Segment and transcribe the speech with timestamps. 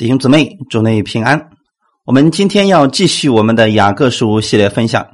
[0.00, 1.50] 弟兄姊妹，祝内平安。
[2.06, 5.06] 我们今天要继续我们的雅各书系列分享。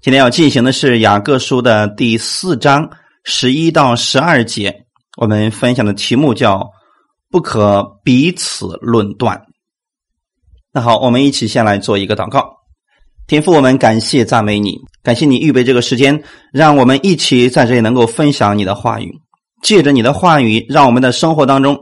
[0.00, 2.88] 今天要进行的是雅各书的第四章
[3.24, 4.72] 十一到十二节。
[5.16, 6.64] 我们分享的题目叫
[7.28, 9.36] “不可彼此论断”。
[10.72, 12.52] 那好，我们一起先来做一个祷告。
[13.26, 16.22] 天父，我们感谢赞美你，感谢你预备这个时间，
[16.52, 19.10] 让我们一起在这里能够分享你的话语。
[19.60, 21.76] 借着你的话语，让我们的生活当中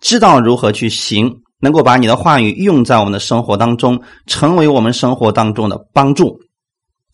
[0.00, 6.36] 知道如何去行，能够把你的话语用在我们的生活当中，成为我们生活当中的帮助，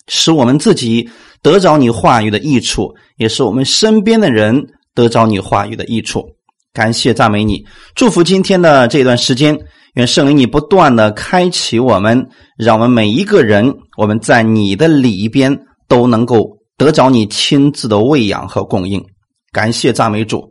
[0.07, 1.07] 使我们自己
[1.43, 6.25] 得着你话语的益处，也是我们身边的人得着你话语的益处。
[6.73, 7.63] 感谢赞美你，
[7.95, 9.59] 祝福今天的这段时间，
[9.95, 12.27] 愿圣灵你不断的开启我们，
[12.57, 15.55] 让我们每一个人，我们在你的里边
[15.89, 19.05] 都能够得着你亲自的喂养和供应。
[19.53, 20.43] 感谢赞美主，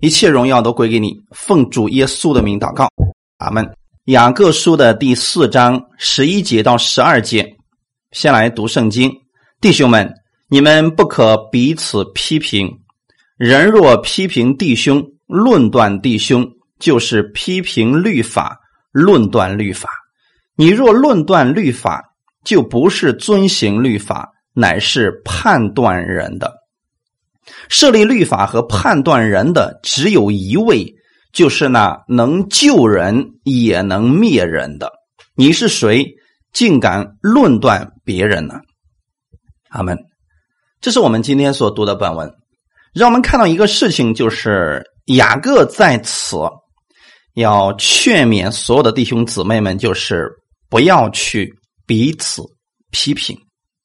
[0.00, 1.12] 一切荣耀都归给你。
[1.30, 2.88] 奉主耶稣的名祷告，
[3.44, 3.70] 阿门。
[4.06, 7.46] 雅各书的第四章十一节到十二节，
[8.10, 9.12] 先来读圣经。
[9.60, 10.10] 弟兄们，
[10.48, 12.70] 你们不可彼此批评。
[13.36, 16.46] 人若批评弟兄，论断弟兄，
[16.78, 18.58] 就是批评律法，
[18.92, 19.90] 论断律法。
[20.56, 22.02] 你若论断律法，
[22.44, 26.50] 就不是遵行律法，乃是判断人的。
[27.68, 30.94] 设立律法和判断人的只有一位，
[31.34, 34.92] 就是那能救人也能灭人的。
[35.34, 36.06] 你是谁，
[36.52, 38.54] 竟敢论断别人呢？
[39.68, 39.98] 阿门。
[40.80, 42.32] 这是我们今天所读的本文，
[42.94, 46.36] 让我们看到一个事情，就是雅各在此
[47.34, 50.30] 要劝勉所有的弟兄姊妹们，就是
[50.70, 51.52] 不要去
[51.84, 52.42] 彼此
[52.92, 53.36] 批评。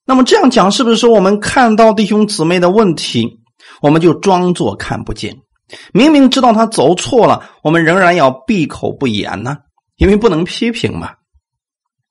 [0.04, 3.40] 那么这样讲，是不是说我们看到弟兄姊妹的问题？
[3.82, 5.36] 我们就装作看不见，
[5.92, 9.56] 明明知道他走错了，我们仍然要闭口不言呢？
[9.96, 11.10] 因为不能批评嘛，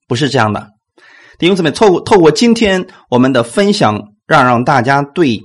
[0.08, 0.68] 不是这样的。
[1.38, 5.42] 弟兄姊妹，透过透过今天我们的分享，让让大家对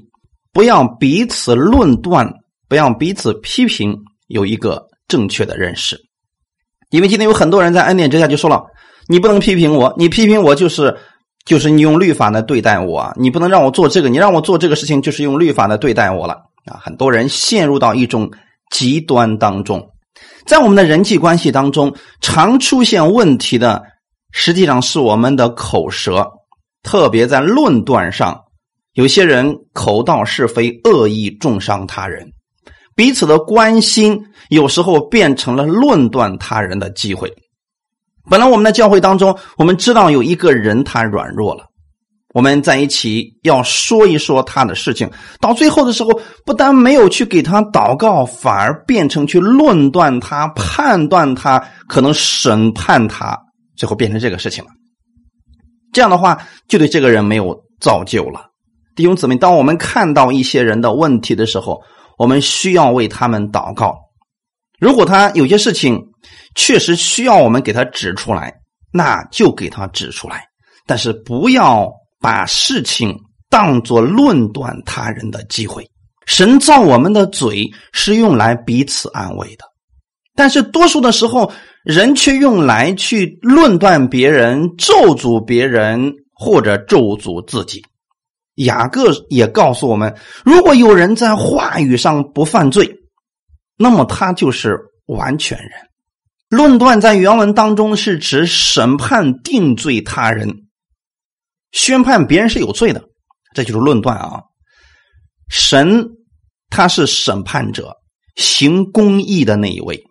[0.52, 2.32] 不要彼此论断、
[2.68, 3.96] 不要彼此批评
[4.28, 5.98] 有一个正确的认识。
[6.90, 8.64] 因为今天有很多人在恩典之下就说了
[9.08, 10.96] ：“你不能批评我，你批评我就是。”
[11.44, 16.80] 就是你用律法来对待我，你不能让我做这个，你让我做这个事情，就是用律法来对待我了啊！
[16.82, 18.30] 很多人陷入到一种
[18.70, 19.90] 极端当中，
[20.46, 23.82] 在我们的人际关系当中，常出现问题的，
[24.32, 26.30] 实际上是我们的口舌，
[26.82, 28.44] 特别在论断上，
[28.94, 32.32] 有些人口道是非，恶意重伤他人，
[32.94, 37.32] 彼此的关心有时候变成了论断他人的机会。
[38.30, 41.66] 本来我们的教会当中，我们知道有一个人他软弱了，
[42.34, 45.08] 我们在一起要说一说他的事情。
[45.40, 46.10] 到最后的时候，
[46.44, 53.38] 不但没有去给他祷告，反而变成去论断他、判断他，可能审判他，
[53.76, 54.70] 最后变成这个事情了。
[55.92, 56.36] 这样的话，
[56.66, 58.50] 就对这个人没有造就了。
[58.96, 61.80] 弟兄姊妹，当我们看到一些人的问题的时候，
[62.18, 63.94] 我们需要为他们祷告。
[64.80, 66.00] 如果他有些事情，
[66.56, 68.52] 确实需要我们给他指出来，
[68.92, 70.44] 那就给他指出来。
[70.84, 71.88] 但是不要
[72.24, 73.14] 把事情
[73.50, 75.86] 当作论断他人的机会。
[76.24, 79.64] 神造我们的嘴是用来彼此安慰的，
[80.34, 81.52] 但是多数的时候，
[81.84, 87.84] 人却用来去论断别人、咒诅别人或者咒诅自己。
[88.54, 92.90] 雅各也告诉我们：如果有人在话语上不犯罪，
[93.76, 95.72] 那么他就是完全人。
[96.48, 100.48] 论断在原文当中是指审判、定罪他人，
[101.74, 103.02] 宣判别人是有罪的，
[103.52, 104.40] 这就是论断啊。
[105.50, 106.08] 神
[106.70, 107.96] 他是审判者，
[108.36, 110.04] 行公义的那一位。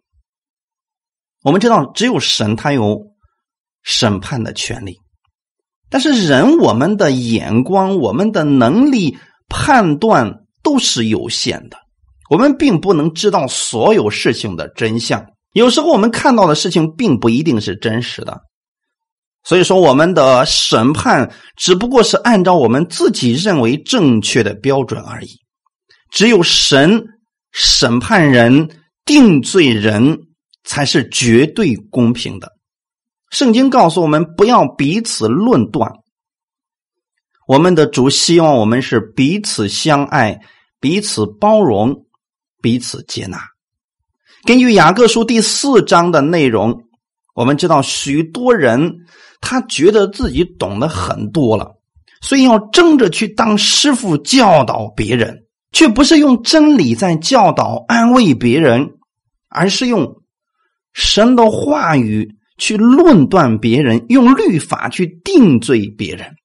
[1.42, 3.00] 我们知道，只有神他有
[3.82, 4.98] 审判的权利，
[5.90, 11.78] 但是人我们的眼光、我们的能力判断都是有限的，
[12.30, 15.26] 我们并不能知道所有事情的真相。
[15.54, 18.42] 有时候我们看到的事情并不一定是真实的，
[19.44, 25.40] 所以说我们的审判只不过是按照我们自己认为正确的标准而已。
[26.12, 27.06] 只有神
[27.52, 28.70] 审判人、
[29.04, 30.18] 定罪人
[30.64, 32.54] 才是绝对公平的。
[33.32, 35.92] 圣经告诉我们不要彼此论断。
[37.48, 40.40] 我们的主希望我们是彼此相爱、
[40.80, 42.06] 彼此包容、
[42.62, 43.40] 彼此接纳。
[44.46, 46.84] 根据雅各书第四章的内容，
[47.34, 49.00] 我们知道许多人
[49.46, 51.76] 他觉得自己懂得很多了，
[52.22, 55.44] 所以要争着去当师傅教导别人，
[55.74, 58.94] 却不是用真理在教导安慰别人，
[59.50, 60.22] 而是用
[60.94, 66.36] 神的话语去论断别人，用律法去定罪别人，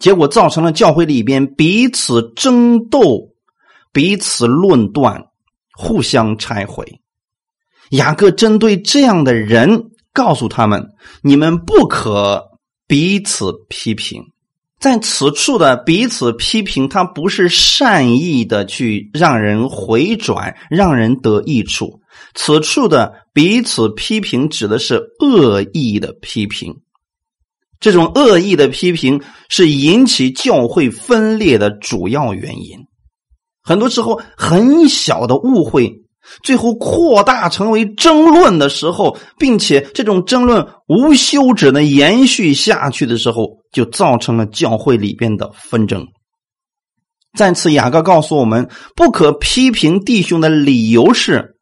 [0.00, 3.30] 结果造成了教会里边彼此争斗、
[3.92, 5.26] 彼此论断、
[5.78, 7.00] 互相拆毁。
[7.90, 10.88] 雅各针对这样的人，告诉他们：
[11.22, 12.50] 你们不可
[12.86, 14.22] 彼此批评。
[14.78, 22.00] 在此处的彼此批评，他不是善意的去让人回转、让人得益处。
[22.34, 26.74] 此处的彼此批评指的是恶意的批评。
[27.78, 32.78] 这种恶意的批评是引起教会分裂的主要原因。
[33.62, 36.02] 很多时候，很小的误会。
[36.42, 46.06] 最后扩大成为争论的时候，并且这种争论无休止的延续下去的时候，就造成了教会里边的纷争。
[47.36, 51.56] 再次，雅各告诉我们，不可批评弟兄的理由是：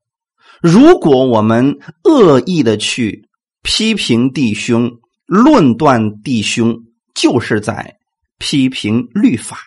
[0.62, 3.28] 如果我们恶意的去
[3.62, 4.90] 批评弟兄、
[5.26, 6.74] 论断弟兄，
[7.14, 7.96] 就是在
[8.38, 9.58] 批评律法，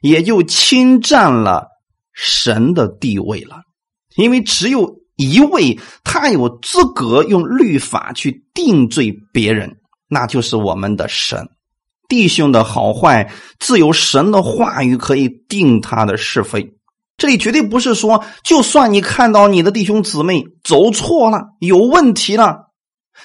[0.00, 1.66] 也就侵占了
[2.14, 3.60] 神的地位了。
[4.18, 9.76] 因为只有一位，他有资格用律法去定罪别人，
[10.08, 11.48] 那就是我们的神。
[12.08, 16.74] 弟兄的好坏，自有神的话语可以定他的是非。
[17.16, 22.70] 这里绝对不是说，就算你看到你的弟兄姊妹走错了、有问题了，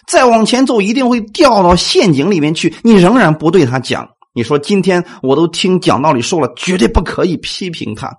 [0.08, 4.10] 再往前走一定会掉到陷阱里面去，你仍然不对他讲。
[4.36, 8.16] 你说今天我都听讲道理说了，绝对不可以批评他。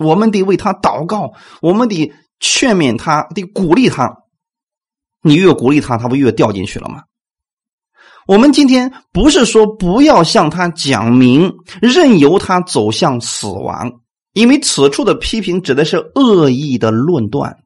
[0.00, 4.16] 我们得为他祷告，我们得劝勉他，得鼓励他。
[5.22, 7.02] 你越鼓励他，他不越掉进去了吗？
[8.26, 11.52] 我们今天不是说不要向他讲明，
[11.82, 14.00] 任由他走向死亡，
[14.32, 17.58] 因为此处的批评指的是恶意的论断，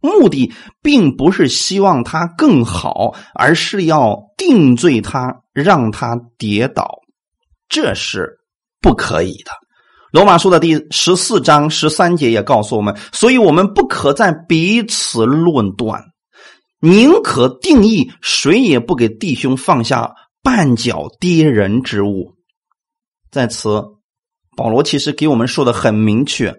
[0.00, 0.52] 目的
[0.82, 6.98] 并不是希望他更好，而是要定罪他，让他跌倒，
[7.68, 8.40] 这是
[8.82, 9.52] 不可以的。
[10.14, 16.00] 罗马书的第十四章十三节也告诉我们，所以我们不可在彼此论断，
[16.78, 22.36] 宁可定义谁也不给弟兄放下绊脚跌人之物。
[23.32, 23.82] 在此，
[24.56, 26.54] 保罗其实给我们说的很明确，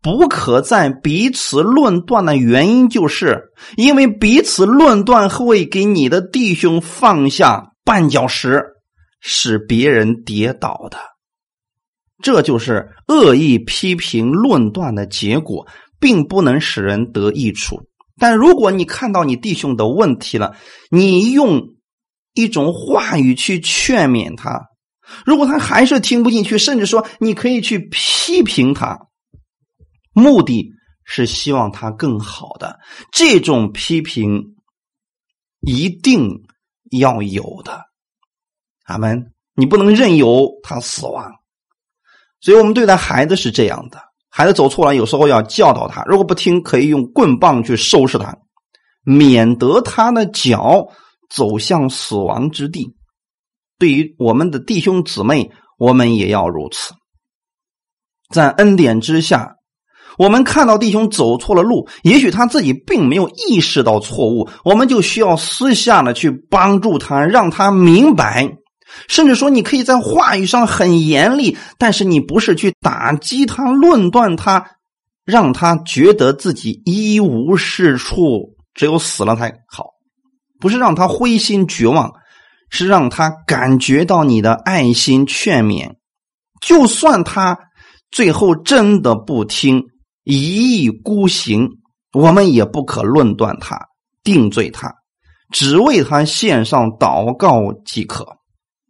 [0.00, 8.62] 不可在彼此论断的原因，就是因为彼此论断会给你的弟兄放下绊脚石，
[9.20, 11.09] 使别人跌倒的。
[12.22, 15.66] 这就是恶意批评论断的结果，
[15.98, 17.82] 并不能使人得益处。
[18.18, 20.54] 但如果你看到你弟兄的问题了，
[20.90, 21.74] 你用
[22.34, 24.68] 一种话语去劝勉他，
[25.24, 29.06] 如果他还是听不进去，甚至说你可以去批评他，
[30.12, 30.70] 目的
[31.04, 32.78] 是希望他更好的。
[33.10, 34.54] 这种批评
[35.60, 36.42] 一定
[36.90, 37.84] 要有的，
[38.84, 39.32] 阿门。
[39.54, 41.39] 你不能任由他死亡。
[42.40, 43.98] 所以我们对待孩子是这样的：
[44.30, 48.36] 孩子走错了，有时候要教导他；如果不听，可以用棍棒去收拾他，
[49.04, 50.88] 免得他的脚
[51.28, 52.94] 走向死亡之地。
[53.78, 56.94] 对于我们的弟兄姊妹，我们也要如此。
[58.32, 59.56] 在恩典之下，
[60.18, 68.59] 我们看到弟兄走错了路，也许他自己并没有意识到错误，我们就需要私下的去帮助他，让他明白。
[69.08, 74.64] 甚至说，你可以在话语上很严厉，但是你不是去打击他、论断他，
[75.24, 79.90] 让他觉得自己一无是处，只有死了才好。
[80.58, 82.12] 不是让他灰心绝望，
[82.68, 85.94] 是让他感觉到你的爱心劝勉。
[86.60, 87.58] 就算他
[88.10, 89.82] 最后真的不听，
[90.24, 91.68] 一意孤行，
[92.12, 93.80] 我们也不可论断他、
[94.22, 94.92] 定罪他，
[95.50, 98.26] 只为他献上祷告即可。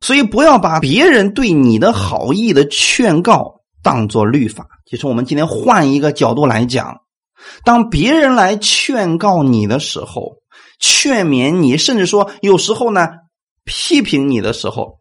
[0.00, 4.66] 所以，不要把别人对你的好意的劝告当做律法。
[4.86, 7.02] 其实，我们今天换一个角度来讲，
[7.64, 10.38] 当别人来劝告你的时候，
[10.78, 13.08] 劝勉你，甚至说有时候呢
[13.64, 15.00] 批评你的时候，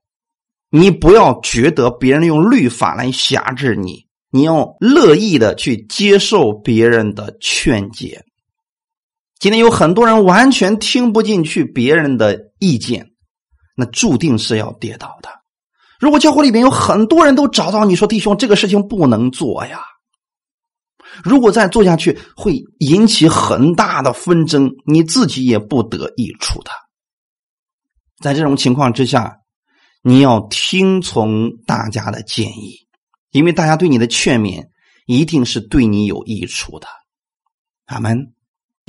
[0.70, 8.26] 你不要觉得别人用律法来辖制你，你要乐意的去接受别人的劝解。
[9.40, 13.09] 今天有很多人完全听不进去别人的意见。
[13.80, 15.30] 那注定是要跌倒的。
[16.02, 19.80] 如果教会里面有很多人都找到你说：“弟兄，这个事情不能做呀。”
[21.24, 26.72] 如果再做下去，会引起很大的纷争，你自己也不得益处的。
[28.22, 29.38] 在这种情况之下，
[30.04, 32.86] 你要听从大家的建议，
[33.32, 34.68] 因为大家对你的劝勉
[35.06, 36.88] 一定是对你有益处的。
[37.86, 38.34] 阿门。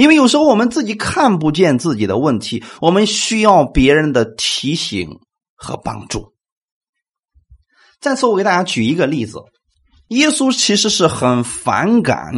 [0.01, 5.19] 因为有时候我们自己看不见自己的问题，我们需要别人的提醒
[5.55, 6.33] 和帮助。
[8.01, 9.41] 再次，我给大家举一个例子：
[10.09, 12.33] 耶稣其实是很反感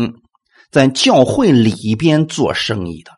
[0.73, 3.13] 在教会里边做生意的。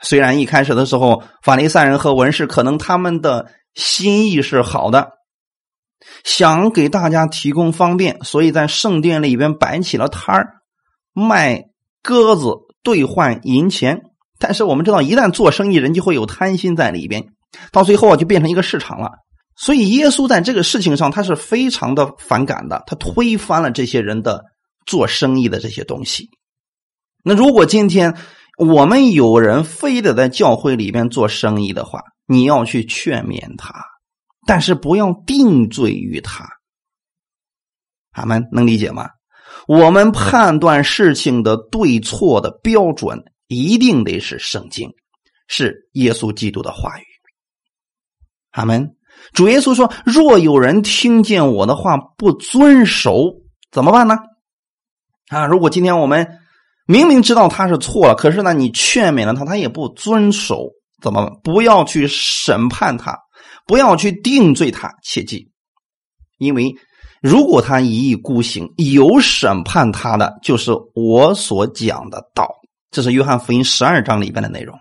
[0.00, 5.14] 虽然一开始的时候，法利赛人和文士可能他们的心意是好的，
[6.22, 10.62] 想给大家提供方便，所以在圣殿里边摆起了摊儿，
[11.12, 11.64] 卖
[12.04, 12.50] 鸽子
[12.86, 14.00] 兑换银钱。
[14.38, 17.24] 但是我们知道，一旦做生意人就会有贪心在里边，
[17.72, 19.10] 到最后啊就变成一个市场了。
[19.56, 24.44] 所以耶稣在这个事情上他是非常的反感的，他推翻了这些人的
[24.86, 26.28] 做生意的这些东西。
[27.24, 28.14] 那如果今天，
[28.58, 33.72] 我们有人非得在教会里边做生意的话，你要去劝勉他，
[34.46, 36.46] 但是不要定罪于他。
[38.12, 39.08] 俺们能理解吗？
[39.68, 44.90] 我们判断事情的对错的标准，一定得是圣经，
[45.48, 47.04] 是耶稣基督的话语。
[48.50, 48.96] 阿门。
[49.32, 54.16] 主耶稣说：“若有人听见我的话不遵守，怎么办呢？”
[55.28, 56.40] 啊，如果今天我们。
[56.88, 60.68] 明明知道他是错了，可是呢，你劝勉了他，他也不遵守，
[61.02, 61.40] 怎么？
[61.42, 63.18] 不要去审判他，
[63.66, 65.50] 不要去定罪他，切记，
[66.38, 66.72] 因为
[67.22, 72.48] 如果他一意孤行，有审判他的就是我所讲的道，
[72.90, 74.76] 这是约翰福音十二章里边的内容。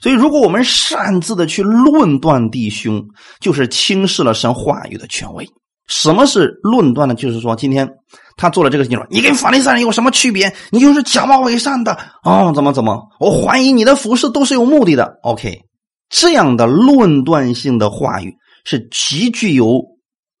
[0.00, 3.04] 所以，如果我们擅自的去论断弟兄，
[3.40, 5.48] 就是轻视了神话语的权威。
[5.88, 7.14] 什么是论断呢？
[7.14, 7.88] 就是说，今天。
[8.36, 10.50] 他做了这个事情，你跟法利赛人有什么区别？
[10.70, 11.92] 你就是假冒伪善的
[12.24, 12.98] 哦，怎么怎么？
[13.18, 15.18] 我怀疑你的服饰都是有目的的。
[15.24, 15.60] OK，
[16.08, 18.34] 这样的论断性的话语
[18.64, 19.82] 是极具有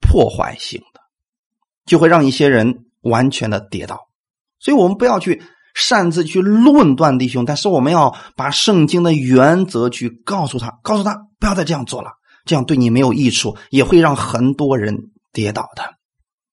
[0.00, 0.80] 破坏性，
[1.90, 3.98] 就会让一些人完全的跌倒。
[4.60, 5.42] 所以我们不要去
[5.74, 12.12] 擅自去论断弟兄，但是我们要把圣经的原则去告诉他，告诉他不要再这样做了，
[12.44, 15.82] 这样对你没有益处，也会让很多人跌倒的。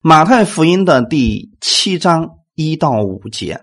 [0.01, 3.61] 马太福音的第七章一到五节，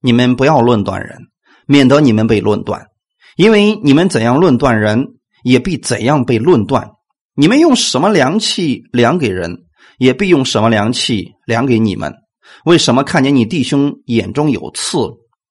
[0.00, 1.18] 你们不要论断人，
[1.66, 2.86] 免得你们被论断。
[3.34, 6.92] 因为你们怎样论断人，也必怎样被论断。
[7.34, 9.64] 你们用什么量器量给人，
[9.98, 12.12] 也必用什么量器量给你们。
[12.64, 14.98] 为什么看见你弟兄眼中有刺，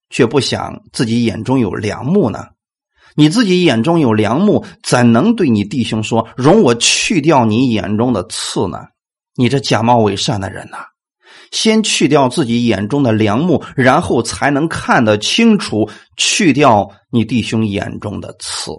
[0.09, 2.45] 却不想自己眼中有良木呢？
[3.15, 8.79] 你自己眼中有良木，怎能对你弟兄说：“容我去掉你眼中的刺呢？”
[9.35, 10.77] 你这假冒伪善的人呐，
[11.51, 18.71] 先去掉自己眼中的良木，然后才能看得清楚，去掉你弟兄眼中的刺。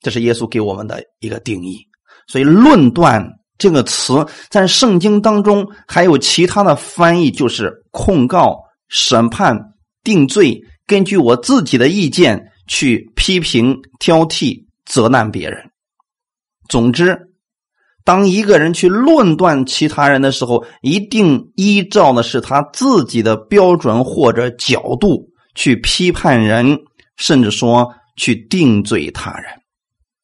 [0.00, 1.78] 这是耶稣给我们的一个定义。
[2.26, 3.26] 所以“论断”
[3.62, 9.56] 这个词在圣经当中还有其他的翻译，就是控告、审判、
[10.02, 15.70] 定罪，根据我自己的意见去批评、挑剔、责难别人。
[16.68, 17.16] 总之。
[18.04, 26.80] 当一个人去论断其他人的时候，一定依照的是他自己的标准或者角度去批判人，
[27.16, 29.61] 甚至说去定罪他人。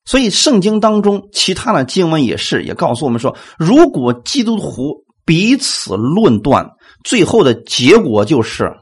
[0.09, 6.67] 所以，圣经当中其他的经文也是也告诉我们说，如果基督徒彼此论断，
[7.05, 8.73] 最后的结果就是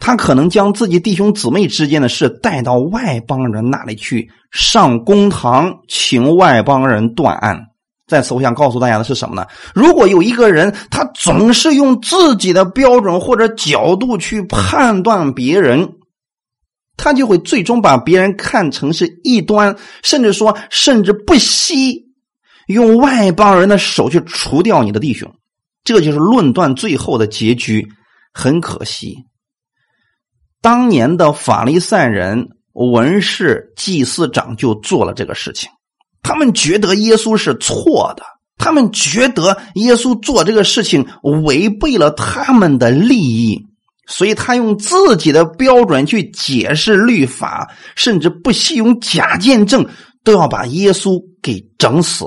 [0.00, 7.56] 他可能将自己弟兄姊妹之间的事带到外邦人那里去，上公堂请外邦人断案。
[8.08, 9.46] 在此，我想告诉大家的是什么呢？
[9.76, 15.88] 如果有一个人，他总是用自己的标准或者角度去判断别人，
[16.96, 22.06] 他就会最终把别人看成是异端，甚至说，甚至不惜
[22.68, 25.34] 用外邦人的手去除掉你的弟兄。
[25.82, 27.88] 这就是论断最后的结局。
[28.36, 29.26] 很可惜，
[30.60, 35.70] 当年的法利赛人、文士、祭司长就做了这个事情。
[36.20, 38.24] 他们觉得耶稣是错的，
[38.58, 41.06] 他们觉得耶稣做这个事情
[41.44, 43.64] 违背了他们的利益，
[44.06, 49.86] 所以他用自己的标准去解释律法，甚至不惜用假见证，
[50.22, 52.26] 都要把耶稣给整死。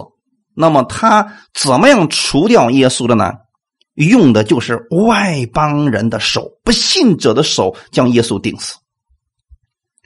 [0.56, 3.32] 那么他怎么样除掉耶稣的呢？
[3.94, 8.76] 用的就是外邦人的手，不信者的手，将耶稣钉死。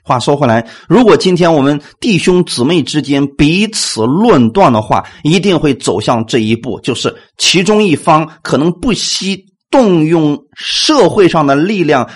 [0.02, 12.08] 话说回来，如果今天我们弟兄姊妹之间彼此论断的话，一定会走向这一步，就是其中一方可能不惜动用社会上的力量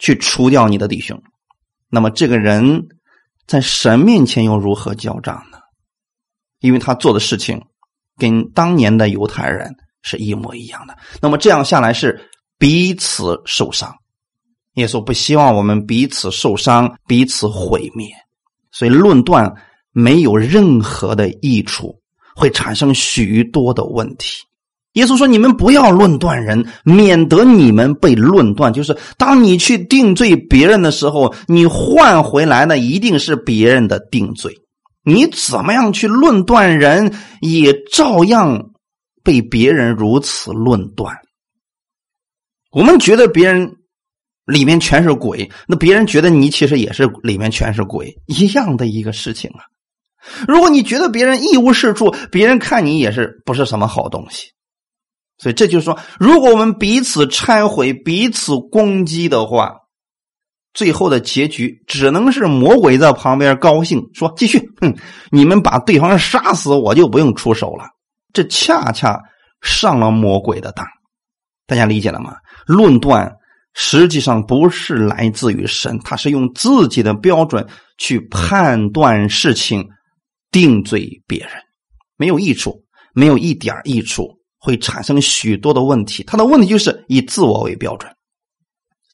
[0.00, 1.22] 去除掉你的弟兄。
[1.88, 2.88] 那么这个人
[3.46, 5.58] 在神面前又如何交账呢？
[6.58, 7.62] 因为他做的事情
[8.16, 10.98] 跟当年的犹太人是一模一样的。
[11.22, 12.28] 那么这样下来是
[12.58, 13.94] 彼此受伤。
[14.74, 18.08] 耶稣不希望我们彼此受伤、彼此毁灭，
[18.72, 19.52] 所以论断
[19.92, 22.00] 没有任何的益处，
[22.34, 24.47] 会产生许多的问题。
[24.98, 28.72] 耶稣说：“你们不要论断人，免得你们被论断。
[28.72, 34.52] 就是当你去定罪别人的时候，你换回来的一定是别人的定罪。
[35.04, 38.70] 你怎么样去论断人，也照样
[39.22, 41.14] 被别人如此论断。
[42.72, 43.76] 我们觉得别人
[44.46, 49.62] 里面全是鬼，那别人觉得你其实也是里面全是鬼，一样的一个事情啊。
[50.48, 54.48] 如果你觉得别人一无是处，别人看你也是不是什么好东西。”
[55.38, 59.76] 所以这就是说，如果我们彼此拆毁、彼此攻击的话，
[60.74, 64.96] 最后的结局只能是魔鬼在旁边高兴说：“继续，哼，
[65.30, 67.84] 你们把对方杀死，我就不用出手了。”
[68.34, 69.18] 这恰恰
[69.62, 70.86] 上了魔鬼的当。
[71.66, 72.36] 大家理解了吗？
[72.66, 73.32] 论断
[73.74, 77.66] 实际上不是来自于神，他是用自己的标准
[77.96, 79.88] 去判断事情、
[80.50, 81.50] 定罪别人，
[82.16, 84.37] 没有益处，没有一点益处。
[84.60, 88.12] 会产生许多的问题，他的问题就是以自我为标准，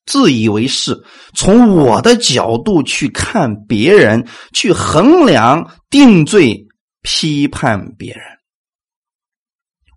[0.06, 6.66] 自以为是，从我的角度去看别人，去衡量、定罪、
[7.02, 8.22] 批判别人。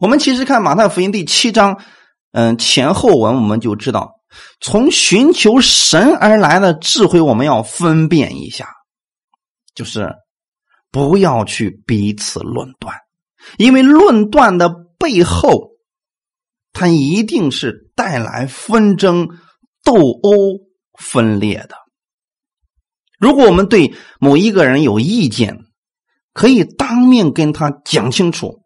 [0.01, 1.81] 我们其实看马太福音第七章，
[2.33, 4.19] 嗯，前后文我们就知道，
[4.59, 8.67] 从寻求神而来的智慧，我们要分辨一下，
[9.73, 10.13] 就是
[10.91, 12.93] 不要去彼此论断，
[13.57, 14.86] 因为论断的。
[14.97, 15.71] 背后，
[16.73, 19.27] 它一定是带来纷争、
[19.83, 20.31] 斗殴、
[20.99, 21.75] 分裂的。
[23.19, 25.57] 如果我们对某一个人有意见，
[26.33, 28.59] 可以当面跟他讲清楚，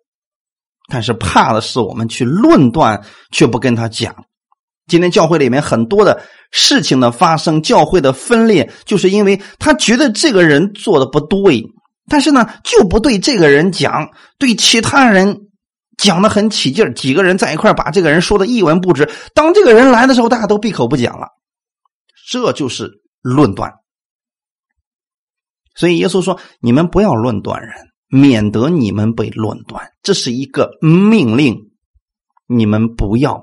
[0.90, 4.26] 但是怕的是我们去论断，却不跟他讲。
[4.88, 6.22] 今天教会里面很多的
[6.52, 11.64] 事情的发生，教会的分裂，就是因为他觉得这个人做的不对，
[12.10, 15.48] 但是呢，就不对这个人讲，对其他人。
[16.02, 19.08] 讲的很起劲几个人在一块把这个人说的一文不值。
[19.36, 21.28] 当这个人来的时候，大家都闭口不讲了，
[22.28, 22.90] 这就是
[23.22, 23.72] 论断。
[25.76, 27.72] 所以耶稣说：“你们不要论断人，
[28.10, 31.56] 免得你们被论断。”这是一个命令，
[32.48, 33.42] 你们不要。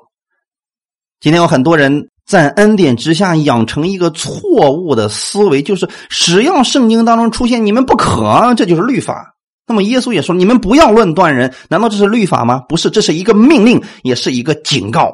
[1.20, 9.36] 今天有很多人在恩典之下养成一个错误的思维，就是只要圣经当中出现“你们不可”，这就是律法。
[9.68, 12.60] 那么耶稣也说：“你们不要论断人，难道这是律法吗？
[12.68, 15.12] 不是，这是一个命令，也是一个警告。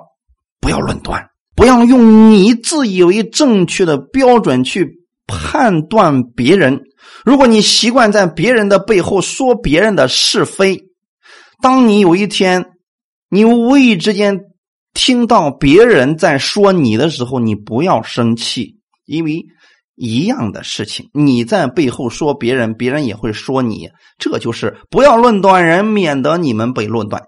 [0.60, 6.80] 不要论断，不要用你自以为正确的标准去判断别人。
[7.24, 10.84] 如果你习惯在别人的背后说别人的是非，
[11.60, 12.64] 当你有一天
[13.28, 14.40] 你无意之间
[14.94, 19.44] 听到别人在说你的时候，你不要生气，因为。”
[19.96, 23.90] 一样的事情，你在背后说别人，别人也会说你。
[24.18, 27.22] 这就是不要论断人，免得你们被论断。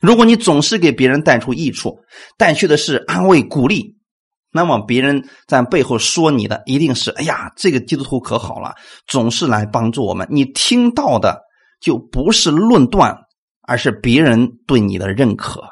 [0.00, 1.98] 如果你总是给别人带出益处，
[2.38, 3.96] 带去的是安慰、鼓励，
[4.50, 8.74] 那么别人在背后说你的，一定是哎呀，这个基督徒可好了，
[9.06, 10.26] 总是来帮助我们。
[10.30, 11.42] 你听到的
[11.82, 13.14] 就不是论断，
[13.68, 15.62] 而是别人对你的认可。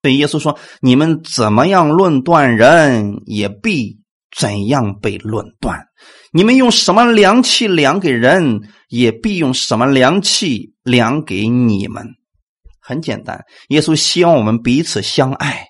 [0.00, 3.98] 对耶稣说：“你们怎么样论断人，也必。”
[4.36, 5.86] 怎样被论断？
[6.32, 12.06] 你们用什么量器量给人，也必用什么量器量给你们。
[12.78, 15.68] 很简单，耶稣希望我们彼此相爱。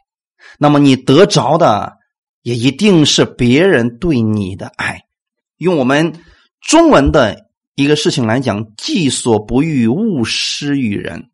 [0.59, 1.93] 那么你得着的，
[2.43, 5.03] 也一定是别人对你的爱。
[5.59, 6.21] 用我们
[6.61, 11.31] 中文的一个事情来讲：“己所不欲，勿施于人。”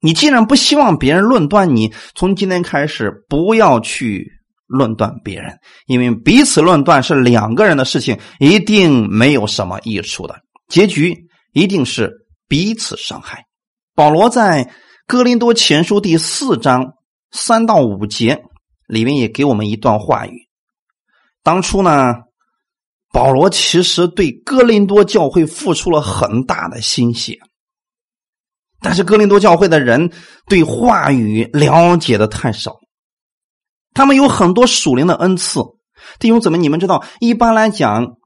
[0.00, 4.33] 你既然不希望别人论断你，从今天开始不要去。
[4.66, 13.44] 论断别人，因为彼此论断是两个人的事情，一定没有什么益处的，结局一定是彼此伤害。
[13.94, 14.72] 保罗在
[15.06, 16.94] 哥林多前书第四章
[17.30, 18.42] 三到五节
[18.88, 20.48] 里面也给我们一段话语。
[21.42, 22.14] 当初呢，
[23.12, 27.38] 保罗其实对哥林多教会付出了很大的心血，
[28.80, 30.10] 但是哥林多教会的人
[30.48, 32.74] 对话语了解的太少。
[33.94, 35.60] 他们有很多属灵的恩赐，
[36.18, 38.16] 弟兄姊妹，你们知道，一般来讲，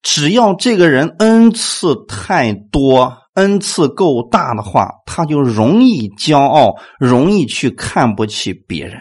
[0.00, 9.00] 只要这个人恩赐太多，恩赐够大的话，他就容易骄傲，容易去看不起别人。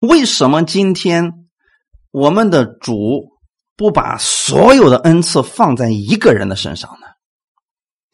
[0.00, 1.32] 为什么今天
[2.12, 3.24] 我们的主
[3.76, 7.06] 不把所有的恩赐放在一个人的身上呢？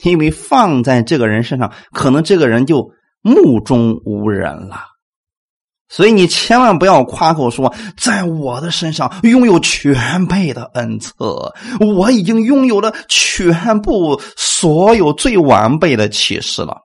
[0.05, 4.92] 因为放在这个人身上，可能这个人就目中无人了。
[5.95, 11.13] 所以你千万不要夸口说，在我的身上拥有全备的恩赐，
[11.95, 16.79] 我已经拥有了全部所有最完备的启示了，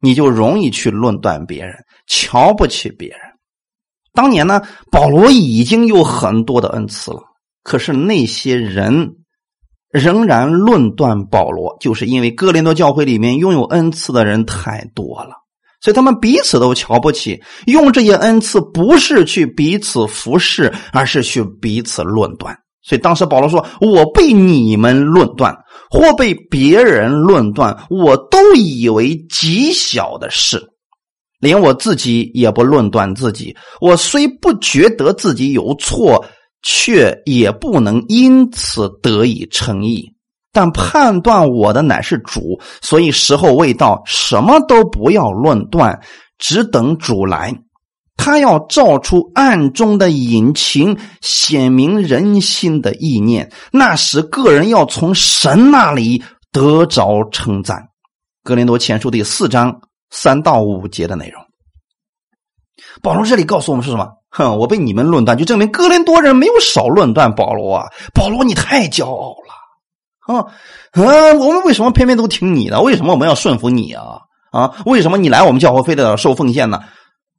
[0.00, 1.74] 你就容易去论断别人，
[2.06, 3.18] 瞧不起别人。
[4.14, 7.20] 当年呢，保罗已经有很多的恩赐了，
[7.64, 9.16] 可是那些人
[9.90, 15.34] 仍然论断保罗，就是因为哥林多教会里面拥有恩赐的人太多了，
[15.86, 22.52] 所以他们彼此都瞧不起，用这些恩赐不是去彼此服侍，而是去彼此论断。
[22.82, 25.56] 所以当时保罗说：“我被你们论断，
[25.88, 30.60] 或被别人论断，我都以为极小的事。”
[31.38, 36.24] 连我自己也不论断自己，我虽不觉得自己有错，
[36.62, 40.15] 却也不能因此得以称义。
[40.56, 46.00] 但判断我的乃是主，所以时候未到，什么都不要论断，
[46.38, 47.54] 只等主来。
[48.16, 53.52] 他要照出暗中的隐情，显明人心的意念。
[53.70, 57.88] 那时，个人要从神那里得着称赞。
[58.42, 59.82] 格林多前书第四章。
[60.08, 61.42] 三到五节的内容，
[63.02, 64.06] 保罗这里告诉我们是什么？
[64.30, 67.86] 哼，我被你们论断，就证明哥林多人没有少论断保罗啊！
[68.14, 69.45] 保罗，你太骄傲了
[70.26, 70.46] 啊！
[70.92, 72.80] 嗯，我们为什么偏偏都听你的？
[72.80, 74.04] 为什么我们要顺服你啊？
[74.52, 76.80] 啊，为什么你来我们教会非得要受奉献呢？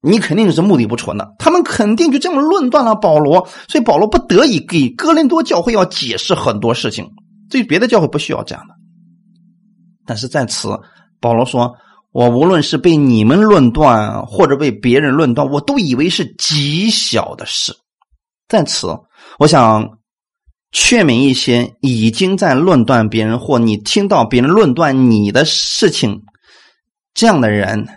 [0.02, 1.36] 你肯定是目的不纯的。
[1.40, 7.10] 他们肯定就这么论断了保罗，所以保罗不得已给哥林多教会要解释很多事情。
[7.50, 8.74] 对别的教会不需要这样的，
[10.06, 10.80] 但是在此，
[11.20, 11.76] 保罗说。
[12.14, 17.72] 我无论是被你们论断，或者被别人论断，我都以为是极小的事。
[18.48, 18.88] 在此，
[19.38, 19.88] 我想
[20.80, 26.22] 劝勉一些已经在论断别人，或你听到别人论断你的事情
[27.16, 27.88] 这样的人，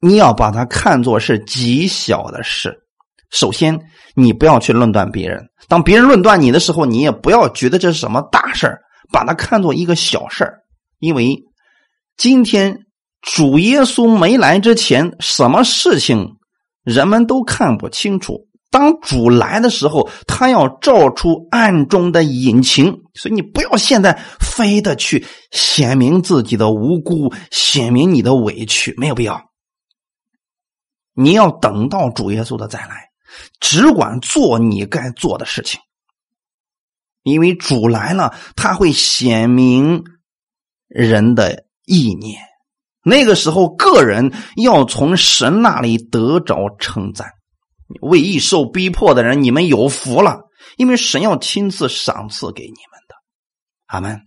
[0.00, 2.76] 你要把它看作是极小的事。
[3.30, 3.80] 首先，
[4.14, 8.76] 你不要去论断别人；当别人论断你的时候，你也不要觉得这是什么大事
[9.10, 10.52] 把它看作一个小事
[10.98, 11.42] 因为
[12.16, 12.82] 今天。
[13.22, 16.36] 主耶稣没来之前，什么事情
[16.84, 18.45] 人们都看不清楚。
[18.76, 29.50] 当主来的时候，他要照出暗中的隐情，所以你不要现在非得去显明自己的无辜，显明你的委屈，没有必要。
[31.14, 33.08] 你要等到主耶稣的再来，
[33.60, 35.80] 只管做你该做的事情，
[37.22, 40.04] 因为主来了，他会显明
[40.86, 42.42] 人的意念。
[43.02, 47.35] 那个时候，个人要从神那里得着称赞。
[48.00, 50.40] 为义受逼迫的人，你们有福了，
[50.76, 53.14] 因为神要亲自赏赐给你们的。
[53.86, 54.22] 阿门。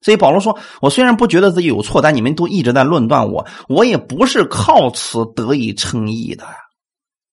[0.00, 6.46] 所以保罗说：“我虽然不觉得自己有错，但你们都一直在论断我，我也不是靠此得以称义的。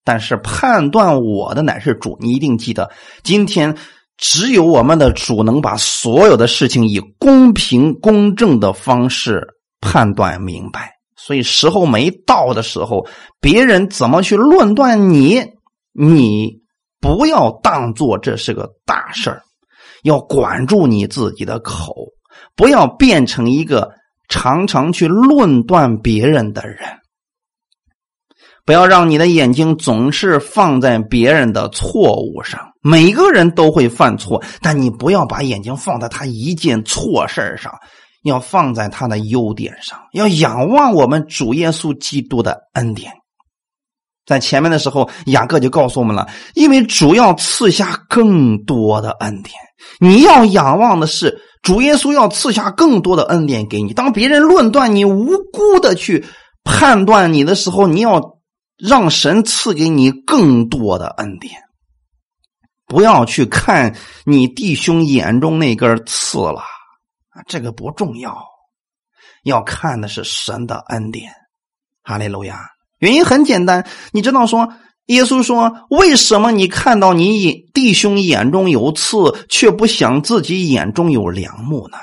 [0.03, 2.17] 但是判断我的乃是主。
[2.19, 2.91] 你一定记得，
[3.23, 3.77] 今天
[4.17, 9.47] 只有我们的主能把所有的事情以公平公正的方式。”
[9.81, 10.94] 判断明白，
[11.25, 13.07] 所以时候没到的时候，
[13.41, 15.43] 别人怎么去论断你，
[15.91, 16.61] 你
[17.01, 19.41] 不要当做这是个大事儿，
[20.03, 21.95] 要管住你自己的口，
[22.55, 23.89] 不要变成一个
[24.29, 26.77] 常常去论断别人的人，
[28.63, 32.73] 不要让你的眼睛总是放在别人的错误上。
[32.81, 37.73] 每个人都会犯错，但你不要把眼睛放在他一件错事上。
[38.29, 43.13] 要放在他的优点上，要仰望我们主耶稣基督的恩典。
[44.25, 49.53] 在前面的时候，雅各就告诉我们了，因为主要赐下更多的恩典。
[49.99, 53.93] 你要仰望的是主耶稣要赐下更多的恩典给你。
[53.93, 56.25] 当别人论断你无辜的去
[56.63, 58.39] 判断你的时候，你要
[58.79, 61.61] 让神赐给你更多的恩典。
[62.87, 66.63] 不要去看你弟兄眼中那根刺了。
[67.35, 68.43] 啊这个不重要，
[69.43, 71.33] 要看的是神的恩典。
[72.01, 72.69] 哈利路亚！
[72.99, 74.73] 原因很简单，你知道说，
[75.07, 79.17] 耶稣说，为什么你看到你弟兄眼中有刺，
[79.49, 81.97] 却不想自己眼中有良木呢？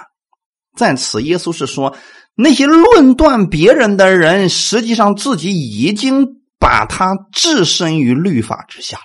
[0.76, 1.96] 在此，耶稣是说，
[2.34, 6.26] 那些论断别人的人，实际上自己已经
[6.58, 9.04] 把他置身于律法之下了，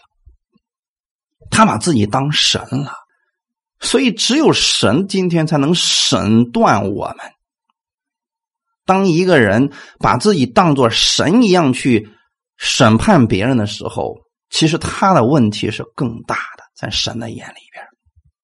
[1.49, 3.06] 他把自己当神了。
[3.79, 7.17] 所以，只有神今天才能审断我们。
[8.85, 12.09] 当一个人把自己当做神一样去
[12.57, 14.15] 审判别人的时候，
[14.49, 17.85] 其实他的问题是更大的，在神的眼里边。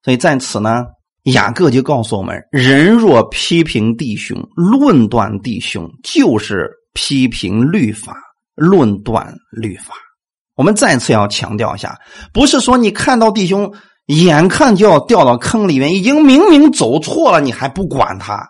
[0.03, 0.85] 所以在此呢，
[1.23, 8.15] 雅各就告诉我们：人若批评弟兄、论断弟兄，就是批评律法、
[8.53, 9.93] 论断律法。
[10.55, 11.97] 我们再次要强调一下，
[12.33, 13.73] 不是说你看到弟兄
[14.07, 18.49] 眼看就要掉到坑里面，已经明明走错了，你还不管他，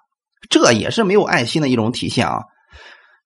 [0.49, 2.39] 这也是没有爱心的一种体现啊。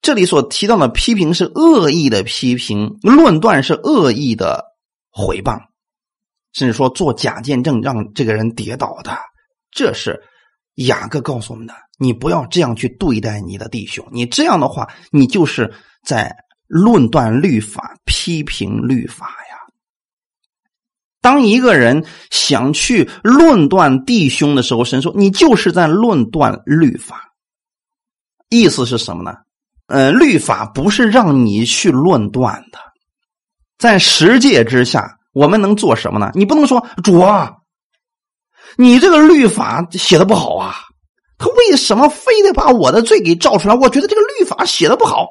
[0.02, 4.64] 这里所提到的批评是恶意的批评，论断是恶意的
[5.10, 5.58] 回谤，
[6.54, 9.18] 甚至说做假见证让这个人跌倒的，
[9.72, 10.22] 这是
[10.76, 11.74] 雅各告诉我们的。
[11.98, 15.74] 你不要这样去对待你的弟兄，你这样的话，你就是
[16.06, 16.36] 在
[16.68, 19.47] 论断律法、批评律法呀。
[21.28, 27.34] 当一个人想去论断弟兄的时候，神说你就是在论断律法。
[28.48, 29.36] 意思是什么呢？
[29.88, 32.80] 呃，律法不是让你去论断的，
[33.78, 36.32] 在十诫之下，我们能做什么呢？
[36.34, 37.58] 你不能说主啊，
[38.78, 40.76] 你这个律法写的不好啊。
[41.38, 43.76] 他为什么非得把我的罪给照出来？
[43.76, 45.28] 我觉得这个律法写的不好。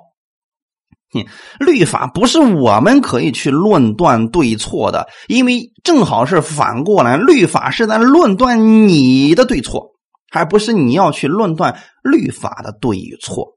[1.16, 1.26] 你
[1.58, 9.92] 律法不是我们可以去论断对错的，因为正好是反过来，律法是在论断你的对错，
[10.30, 13.56] 而不是你要去论断律法的对与错。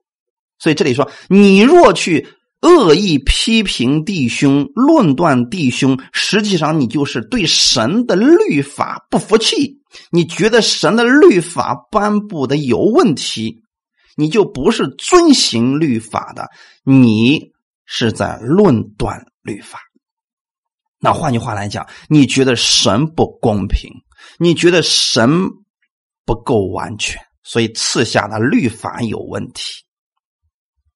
[0.58, 2.28] 所以这里说，你若去
[2.62, 9.78] 恶意批评弟兄、论断弟兄，实际上你就是对神的律法不服气。
[10.12, 13.63] 你觉得神的律法颁布的有问题，
[14.15, 16.50] 你就不是遵行律法的，
[16.84, 17.52] 你
[17.86, 19.80] 是在论断律法。
[21.00, 23.89] 那换句话来讲，你觉得神不公平，
[24.38, 25.50] 你觉得神
[26.26, 29.86] 不够完全，所以赐下的律法有问题。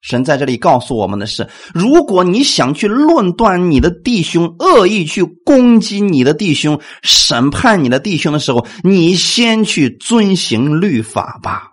[0.01, 11.72] 神在这里告诉我们的是：如果你想去论断你的弟兄，恶意去攻击你的弟兄，审判你的弟兄的时候，你先去遵行律法吧。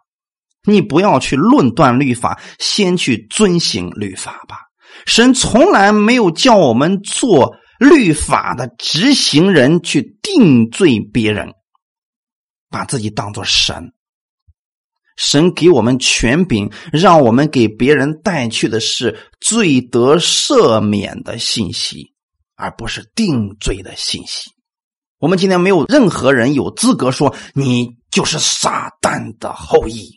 [0.65, 4.59] 你不要去论断律法，先去遵行律法吧。
[5.07, 11.53] 神从来没有叫我们做律法的执行人去定罪别人，
[12.69, 13.93] 把自己当做神。
[15.17, 22.15] 神给我们权柄，让我们给别人带去的是罪得赦免的信息，
[22.57, 24.51] 而不是定罪的信息。
[25.19, 30.11] 我们今天没有任何人有资格说你就是撒旦的后裔，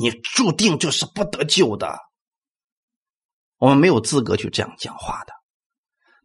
[0.00, 1.96] 你注定就是不得救的。
[3.58, 5.32] 我们没有资格去这样讲话的。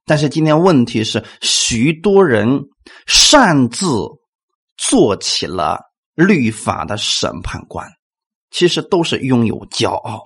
[0.05, 2.61] 但是今天问题是，许多人
[3.05, 3.85] 擅自
[4.77, 5.81] 做起了。
[6.15, 7.89] 律法的审判官，
[8.49, 10.23] 其实都是拥有骄傲。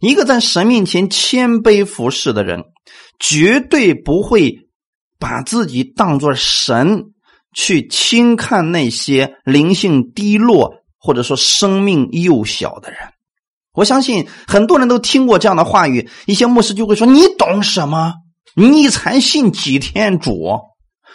[0.00, 2.64] 一个在神面前谦卑服侍的人，
[3.20, 4.68] 绝对不会
[5.20, 7.12] 把自己当作神
[7.54, 13.00] 去轻看那些灵性低落或者说生命幼小的人。
[13.74, 18.14] 我相信很多人都听过这样的话语，一些牧师就会说：“你懂什么？
[18.54, 20.60] 你才信几天主？”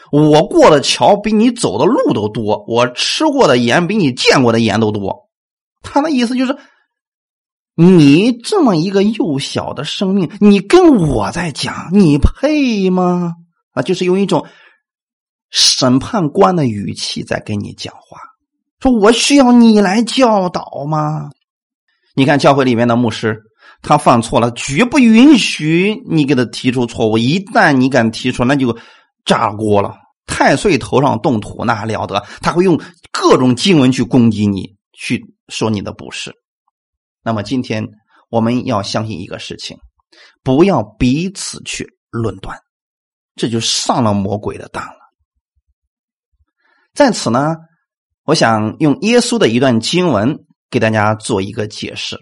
[0.09, 5.29] 我过的桥比你走的路都多，我吃过的盐比你见过的盐都多。
[5.81, 6.57] 他的意思就是，
[7.75, 13.33] 你这么一个幼小的生命，你跟我在讲，你配吗？
[13.73, 14.47] 啊，就是用一种
[15.51, 18.17] 审判官的语气在跟你讲话，
[18.79, 21.29] 说我需要你来教导吗？
[22.15, 23.39] 你看教会里面的牧师，
[23.81, 27.17] 他犯错了，绝不允许你给他提出错误。
[27.17, 28.77] 一旦你敢提出，那就。
[29.25, 29.93] 炸锅了！
[30.25, 32.25] 太岁头上动土，那还了得？
[32.41, 32.79] 他会用
[33.11, 36.33] 各种经文去攻击你，去说你的不是。
[37.23, 37.85] 那么今天
[38.29, 39.77] 我们要相信一个事情：
[40.43, 42.57] 不要彼此去论断，
[43.35, 44.99] 这就上了魔鬼的当了。
[46.93, 47.57] 在此呢，
[48.27, 52.17] 我想用耶稣的一段经文给大家做一个解释，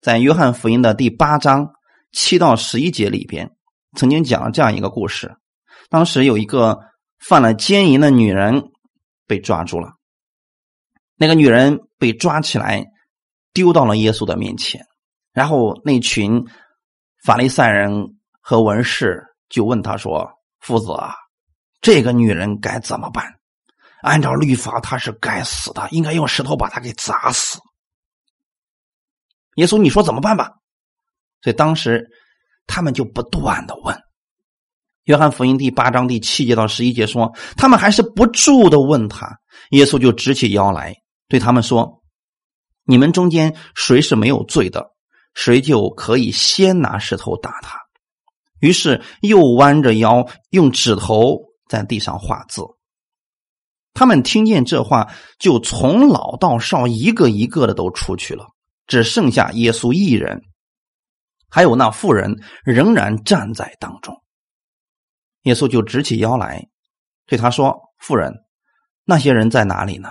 [0.00, 1.70] 在约翰福音的第八章
[2.10, 3.48] 七到十一节里边，
[3.96, 5.36] 曾经讲了这样一个故事。
[5.90, 6.80] 当时有一个
[7.20, 8.64] 犯了奸淫的女人
[9.28, 9.92] 被抓住了，
[11.14, 12.84] 那个女人被抓起来，
[13.52, 14.84] 丢到了耶稣的面前，
[15.32, 16.44] 然后那群
[17.24, 21.14] 法利赛人和文士就问他说：“夫子啊，
[21.80, 23.37] 这个女人该怎么办？
[24.02, 27.58] 按照律法，他是该死的，应该用石头把他给砸死。”
[29.56, 30.50] 耶稣，你说怎么办吧？
[31.42, 32.08] 所以当时
[32.66, 33.98] 他们就不断的问。
[35.04, 39.38] 约翰福音第八章第七节到十一节说，他们还是不住的问他，
[39.70, 40.94] 耶稣就直起腰来
[41.28, 42.02] 对他们说
[42.84, 44.86] ：“你们中间谁是没有罪的，
[45.34, 47.78] 谁就可以先拿石头打他。”
[48.60, 52.62] 于是又弯着腰用指头在地上画字。
[53.98, 58.46] 他们听见这话，就从老到少一个一个的都出去了，
[58.86, 60.40] 只剩下耶稣一人，
[61.48, 64.22] 还有那妇人仍然站在当中。
[65.42, 66.68] 耶稣就直起腰来，
[67.26, 68.32] 对他说：“妇人，
[69.02, 70.10] 那些人在哪里呢？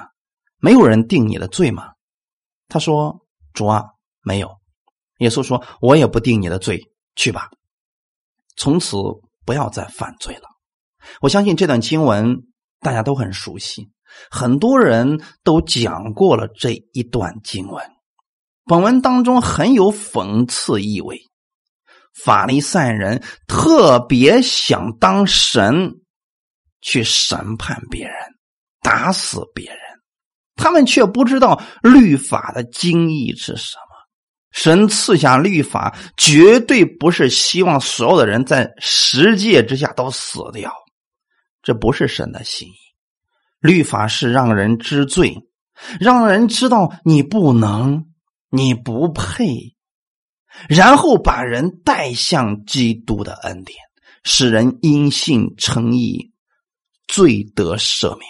[0.57, 1.93] 没有人定你的罪吗？”
[2.67, 3.21] 他说
[3.55, 3.85] ：“主啊，
[4.21, 4.53] 没有。”
[5.19, 7.49] 耶稣说：“我也不定你的罪，去吧，
[8.57, 8.97] 从此
[9.45, 10.49] 不要再犯罪了。”
[11.23, 12.43] 我相信这段经文
[12.87, 13.89] 大家都很熟悉，
[14.31, 17.83] 很多人都讲过了这一段经文。
[18.63, 21.19] 本文当中很有讽刺意味，
[22.23, 25.95] 法利赛人特别想当神
[26.79, 28.15] 去审判别人、
[28.81, 29.79] 打死别人，
[30.55, 33.83] 他们却不知道律法的精义是什么。
[34.53, 40.71] 神赐下律法，绝对不是希望所有的人在十诫之下都死掉。
[41.67, 42.77] 这不是神的心意，
[43.59, 45.35] 律法是让人知罪，
[45.99, 48.05] 让人知道你不能，
[48.49, 49.75] 你不配，
[50.69, 53.77] 然后把人带向基督的恩典，
[54.23, 56.31] 使人因信称义，
[57.05, 58.29] 罪得赦免。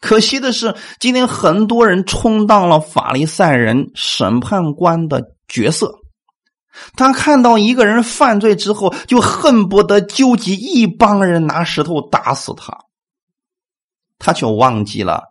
[0.00, 5.94] 可惜的是，今天很多人充当了法利赛人审判官的角色。
[6.94, 12.76] 他看到一个人犯罪之后，就恨不得纠集一帮人拿石头打死他。
[14.18, 15.22] 他却忘记了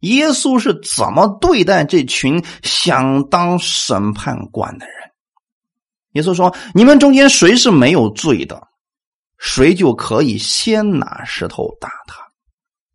[0.00, 4.96] 耶稣是怎么对待这群想当审判官的人。
[6.12, 8.60] 耶稣说：“你们中间谁是没有罪的，
[9.38, 12.21] 谁就可以先拿石头打他。”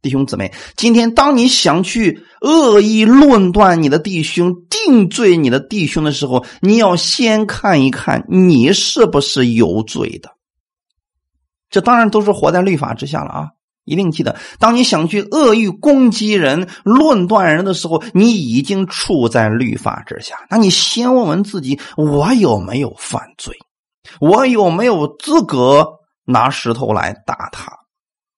[0.01, 10.31] 弟兄姊妹，今天当你想去恶意论断你的弟兄、定罪你的弟兄的时候，你要先看一看你是不是有罪的。
[11.69, 13.47] 这当然都是活在律法之下了啊！
[13.83, 20.35] 一定记得，当你想去恶意攻击人、论断人的时候，你已经处在律法之下。
[20.49, 23.55] 那你先问问自己：我有没有犯罪？
[24.21, 25.87] 我有没有资格
[26.23, 27.71] 拿石头来打他？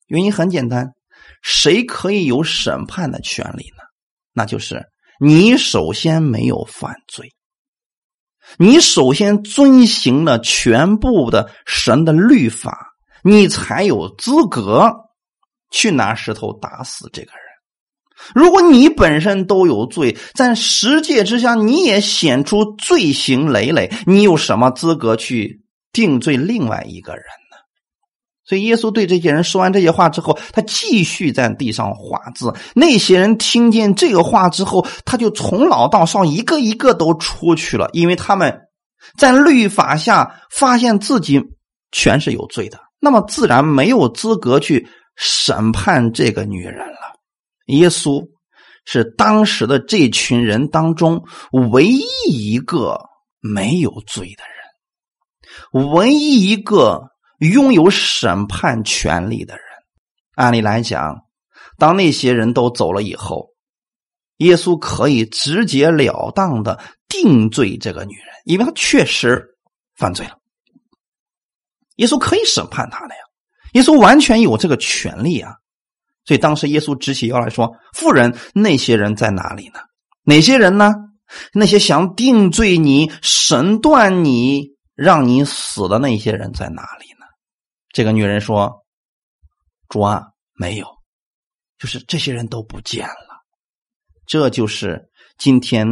[0.07, 0.93] 原因很简单。
[1.41, 3.83] 谁可以有审判的权利呢？
[4.33, 4.85] 那就是
[5.19, 7.33] 你首先没有犯罪，
[8.57, 14.93] 你首先遵行了全部的神的律法，你才有资格
[15.71, 17.41] 去拿石头打死这个人。
[18.35, 27.23] 如果你本身都有罪，在十诫之下你也显出罪行累累，你有什么资格去定罪另外一个人？
[28.49, 32.51] 所以，耶稣对这些人说完这些话之后，他继续在地上画字。
[32.73, 38.61] 那些人听见这个话之后，他就从老到少一个一个都出去了，因为他们
[39.19, 41.39] 在律法下发现自己
[41.91, 47.19] 全是有罪的，那么自然没有资格去审判这个女人了。
[47.67, 48.25] 耶稣
[48.83, 51.23] 是当时的这群人当中
[51.71, 52.99] 唯一一个
[53.41, 54.43] 没有罪的
[55.77, 57.08] 人，唯一一个。
[57.39, 59.63] 拥有审判权利的人，
[60.35, 61.23] 按理来讲，
[61.77, 63.49] 当那些人都走了以后，
[64.37, 69.57] 耶稣可以直截了当的定罪这个女人，因为她确实
[69.95, 70.37] 犯罪了。
[71.95, 73.21] 耶稣可以审判她的呀，
[73.73, 75.53] 耶稣完全有这个权利啊。
[76.25, 79.79] 所以当时耶稣直起腰来说：“妇人，那些人在哪里呢？
[80.23, 80.93] 哪些人呢？
[81.53, 87.07] 那些想定罪你、审断你、让你死的那些人在哪里？”
[87.91, 88.85] 这个女人说
[89.89, 90.23] ：“主啊，
[90.53, 90.85] 没有，
[91.79, 93.43] 就是这些人都不见了。
[94.27, 95.87] 这就是今天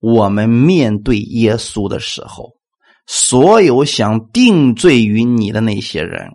[0.00, 2.54] 我们面对耶稣的时候，
[3.06, 6.32] 所有想定罪于你的那些人，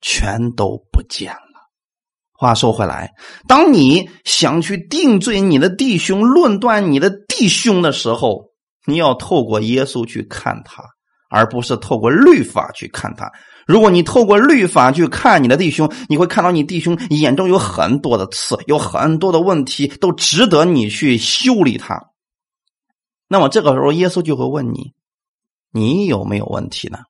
[0.00, 1.68] 全都不见了。
[2.32, 3.12] 话说回来，
[3.46, 8.46] 当你想去定罪你的弟兄、论断你的弟兄的时候，
[8.86, 10.82] 你要透过耶稣去看他，
[11.28, 13.30] 而不是透过律法去看他。”
[13.66, 22.12] 如果你透过律法去看你的弟兄，你会看到你弟兄眼中有很多的刺，有很多的问题，都值得你去修理他。
[23.26, 24.94] 那么这个时候，耶稣就会问你：
[25.72, 27.00] 你有没有问题呢？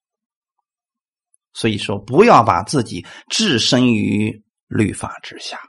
[1.52, 5.60] 所以说，不要把自己置身于律法之下，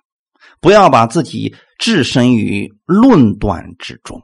[0.62, 4.22] 不要把自己置身于论断之中。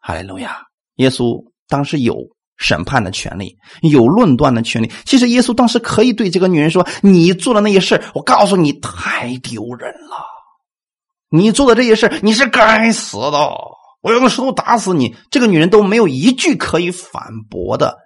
[0.00, 0.66] 哈利路亚！
[0.96, 2.14] 耶稣当时有。
[2.58, 4.90] 审判的权利，有论断的权利。
[5.04, 10.26] 其实耶稣当时可以对这个女人说：“你做的那些事我告诉你，太丢人了。
[11.30, 13.38] 你做的这些事你是该死的。
[14.00, 17.96] 我要用石头打死你。”这个女人都没有一句可以反驳的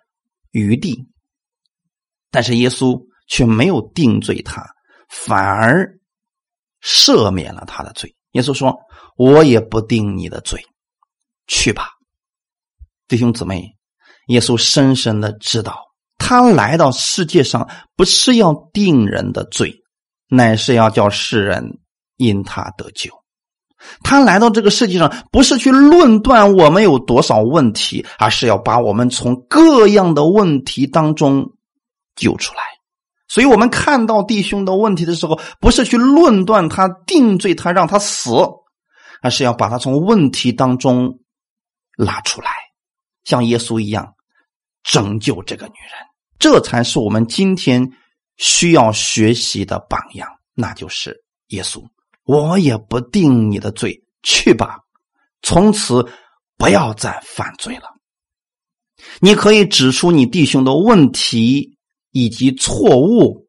[0.51, 1.09] 余地。
[2.31, 4.65] 但是耶稣却没有定罪他，
[5.09, 5.99] 反而
[6.83, 8.15] 赦免了他的罪。
[8.33, 8.79] 耶稣说
[9.17, 10.63] ：“我也不定你的罪，
[11.47, 11.89] 去吧，
[13.09, 13.77] 弟兄姊妹。”
[14.33, 15.79] 耶稣深深的知道，
[16.17, 19.83] 他来到世界上不是要定人的罪，
[20.29, 21.79] 乃是要叫世人
[22.17, 23.11] 因他得救。
[24.03, 31.53] 他来到这个世界上不是去论断我们有多少问题，而是要把我们从各样的问题当中
[32.17, 32.61] 救出来。
[33.29, 38.31] 所以，我们看到弟兄的问题的时候，不是去论断他、定罪他、让他死，
[39.21, 41.19] 而是要把他从问题当中
[41.97, 42.51] 拉出来，
[43.25, 44.15] 像耶稣一样
[44.83, 45.93] 拯救这个女人。
[46.39, 47.89] 这才是我们今天
[48.37, 51.83] 需要学习的榜样，那就是耶稣。
[52.25, 54.79] 我也不定你的罪，去吧，
[55.43, 56.07] 从此
[56.57, 57.85] 不要再犯罪了。
[59.21, 61.77] 你可以指出你弟兄的问题
[62.11, 63.47] 以及错误，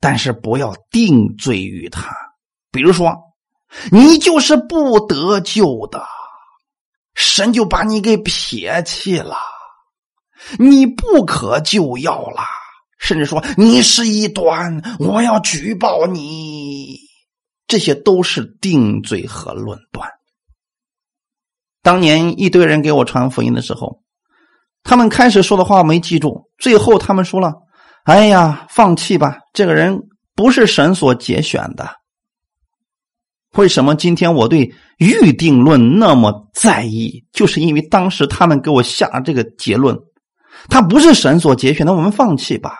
[0.00, 2.14] 但是不要定罪于他。
[2.70, 3.14] 比如说，
[3.90, 6.06] 你就是不得救的，
[7.14, 9.36] 神就把你给撇弃了。
[10.58, 12.42] 你不可救药了，
[12.98, 16.98] 甚至说你是一端，我要举报你，
[17.66, 20.08] 这些都是定罪和论断。
[21.82, 24.02] 当年一堆人给我传福音的时候，
[24.82, 27.52] 他们开始说的话没记住，最后他们说了
[28.04, 29.98] ：“哎呀，放弃吧，这个人
[30.34, 31.88] 不是神所节选的。”
[33.56, 37.24] 为什么今天我对预定论那么在意？
[37.32, 39.96] 就是因为当时他们给我下这个结论。
[40.68, 42.76] 他不是神所节选，那我们放弃吧。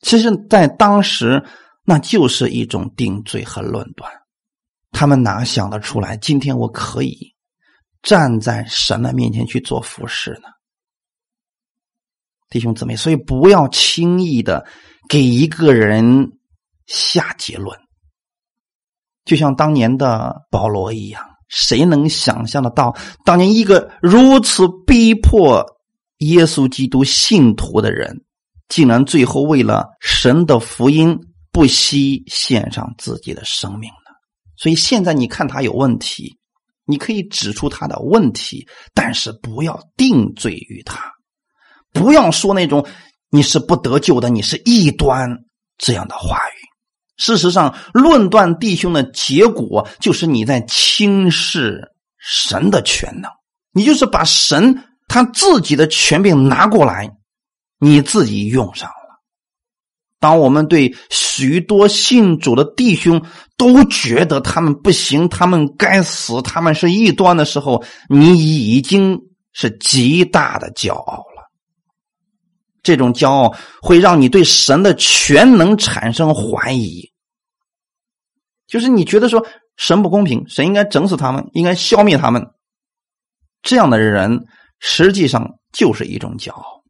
[0.00, 1.44] 其实，在当时，
[1.84, 4.10] 那就是一种定罪和论断。
[4.92, 7.34] 他们哪想得出来，今天我可以
[8.02, 10.48] 站在神的面前去做服侍呢？
[12.48, 14.66] 弟兄姊妹，所以不要轻易的
[15.08, 16.32] 给一个人
[16.86, 17.78] 下结论。
[19.24, 25.64] 就像当年的保罗一样，谁能想象得到，当年一个如此逼迫？
[26.18, 28.24] 耶稣基督信徒的人，
[28.68, 31.18] 竟然最后为了神的福音
[31.52, 34.10] 不惜献上自己的生命呢？
[34.56, 36.36] 所以现在你看他有问题，
[36.84, 41.00] 你可以指出他的问题，但是不要定罪于他，
[41.92, 42.84] 不要说那种
[43.30, 45.30] 你是不得救的，你是异端
[45.76, 46.58] 这样的话语。
[47.16, 53.30] 事实上，论断弟兄的结果就是你在轻视神的全能，
[53.72, 54.84] 你就是把神。
[55.08, 57.16] 他自己的权柄拿过来，
[57.80, 58.94] 你自己用上了。
[60.20, 63.24] 当我们对许多信主的弟兄
[63.56, 69.18] 都觉得他们不行，他们该死，他们是异端的时候，你已经
[69.52, 71.50] 是极大的骄傲了。
[72.82, 77.12] 这种骄傲会让你对神的全能产生怀疑，
[78.66, 79.46] 就是你觉得说
[79.76, 82.50] 神不公平，神应该整死他们，应该消灭他们，
[83.62, 84.46] 这样的人。
[84.78, 86.82] 实际上就是一种骄傲。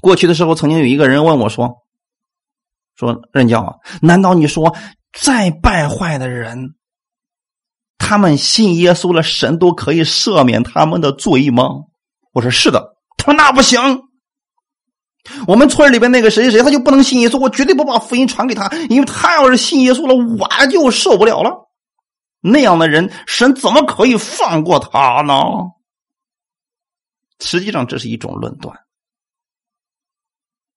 [0.00, 1.76] 过去的时候，曾经有一个人问我说
[2.96, 4.74] ：“说任教，难道你说
[5.12, 6.74] 再败坏的人，
[7.98, 11.68] 他们信耶稣了，神都可以赦免他们的罪吗？”
[12.34, 13.78] 我说：“是的。”他说：“那不行，
[15.46, 21.70] 我们村里边那个谁谁谁，他就不能信耶稣，我绝对不把福音传给他，因为他要是信耶稣了，我就受不了了。
[22.40, 25.34] 那样的人，神怎么可以放过他呢？”
[27.42, 28.78] 实际上这是一种论断，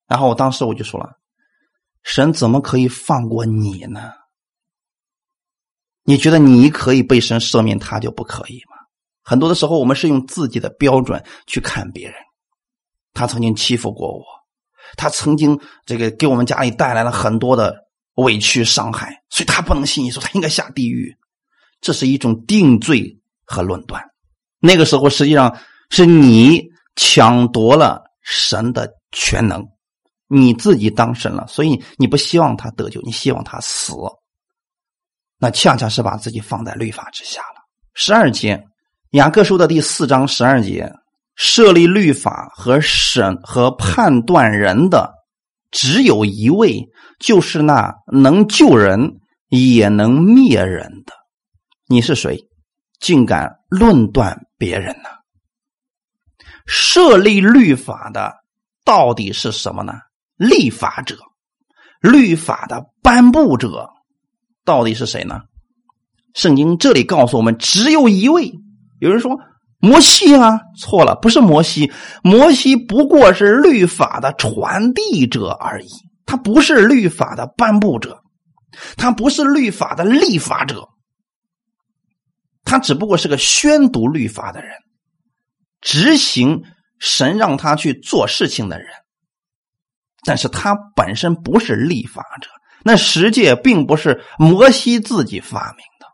[0.08, 1.20] 然后我当时我就说了
[2.04, 4.12] ：“神怎么可以放过你呢？
[6.04, 8.78] 你觉得你可以被神赦免，他就不可以吗？
[9.22, 12.16] 很多的时候，我们是用自己的标准去看别人。
[13.14, 14.24] 他曾经欺负过我，
[14.98, 17.76] 他曾经这个给我们家里带来了很多的
[18.16, 21.16] 委屈伤害，所以他不能信耶稣，他应该下地狱。
[21.80, 24.04] 这是一种定罪和论断。
[24.60, 25.56] 那个时候，实际上。
[25.96, 26.62] 是你
[26.98, 29.66] 抢夺了神的全能，
[30.28, 33.94] 你自己当神了，所以你不希望他得救，你希望他死，
[35.38, 37.62] 那恰恰是把自己放在律法之下了。
[37.94, 38.62] 十二节，
[39.12, 40.92] 雅各书的第四章十二节，
[41.38, 45.14] 设立律法和审和判断人的
[45.72, 46.86] 只有一位，
[47.22, 49.14] 就是那能救人
[49.48, 51.14] 也能灭人的。
[51.88, 52.38] 你是谁，
[53.00, 55.15] 竟敢论断别人呢？
[56.66, 58.34] 设立律法的
[58.84, 59.94] 到底是什么呢？
[60.36, 61.18] 立法者，
[62.02, 63.90] 律法的颁布者
[64.64, 65.42] 到底是谁呢？
[66.34, 68.52] 圣经这里告诉我们，只有一位。
[69.00, 69.40] 有人说
[69.80, 71.92] 摩西啊，错了，不是摩西，
[72.24, 75.88] 摩西不过是律法的传递者而已，
[76.26, 78.22] 他不是律法的颁布者，
[78.98, 80.90] 他不是律法的立法者，
[82.64, 84.72] 他只不过是个宣读律法的人。
[85.86, 86.64] 执行
[87.00, 88.88] 神让他去做事情的人，
[90.26, 92.50] 但是他本身不是立法者。
[92.84, 96.08] 那十诫并不是摩西自己发明的，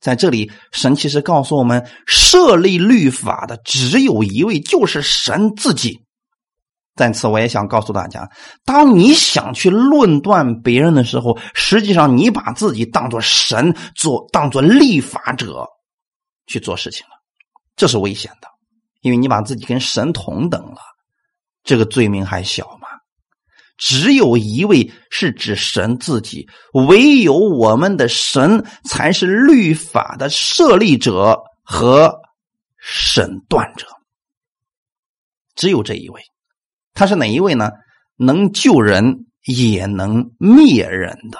[0.00, 6.04] 在这里，神其实告诉我们，设立律法的只有一位，就是神自己。
[6.96, 8.28] 在此，我也想告诉大家，
[8.64, 15.66] 当你想去论断别人的时候，实际上你把自己当做神，做当做立法者
[16.46, 17.12] 去做事情了，
[17.76, 18.48] 这是危险的，
[19.00, 20.80] 因为你把自己跟神同等了，
[21.62, 22.88] 这个罪名还小吗？
[23.76, 32.20] 只有一位是指神自己，唯有我们的神才是律法的设立者和
[32.78, 33.86] 审断者。
[35.54, 36.22] 只有这一位，
[36.92, 37.70] 他是哪一位呢？
[38.16, 41.38] 能救人也能灭人的，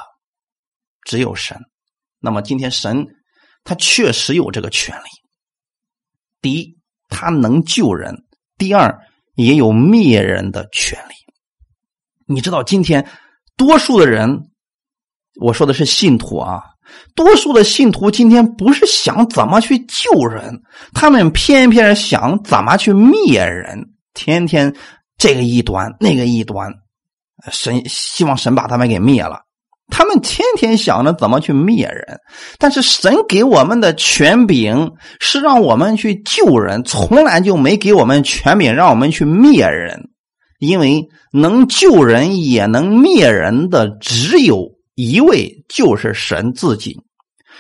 [1.05, 1.59] 只有神。
[2.21, 3.07] 那么今天神
[3.65, 5.09] 他确实有这个权利。
[6.41, 6.79] 第一，
[7.11, 8.15] 他能救人；
[8.57, 8.99] 第二，
[9.35, 11.15] 也有灭人的权利。
[12.27, 13.07] 你知道今天
[13.57, 14.49] 多数的人，
[15.41, 16.63] 我说的是信徒啊，
[17.15, 20.63] 多数的信徒今天不是想怎么去救人，
[20.95, 24.75] 他们偏偏想怎么去灭人，天天
[25.19, 26.73] 这个一端那个一端，
[27.51, 29.43] 神希望神把他们给灭了，
[29.91, 32.19] 他们天天想着怎么去灭人，
[32.59, 40.09] 但是神给我们的权柄是让我们去救人，从来就没给我们权柄让我们去灭人。
[40.59, 47.01] 因为能救人也能灭人的只有一位，就是神自己。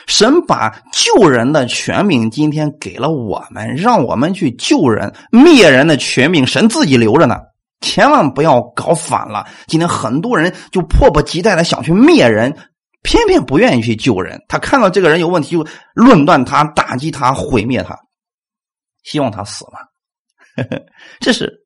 [0.06, 7.36] 神把救人的权柄今天给了我们，让我们去救人；灭人的权柄，神自己留着呢。
[7.80, 9.46] 千万不要搞反了。
[9.66, 12.56] 今天很多人就迫不及待的想去灭人，
[13.02, 14.40] 偏偏不愿意去救人。
[14.48, 17.98] 他看到这个人有问题，就论断他、打击他、毁灭他，
[19.02, 20.84] 希望他死了。
[21.20, 21.58] 这是。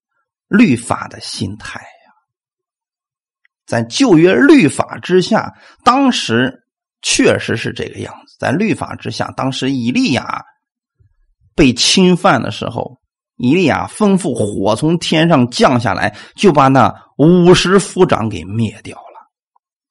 [0.46, 2.12] 律法的心态呀，
[3.66, 5.52] 在旧约律法之下，
[5.82, 6.52] 当时
[7.00, 8.36] 确实是这个样子。
[8.38, 10.44] 在律法之下，当时以利亚
[11.56, 13.00] 被侵犯的时候，
[13.36, 19.30] 以利亚吩咐火从天上降下来，就把那五十夫长给灭掉了。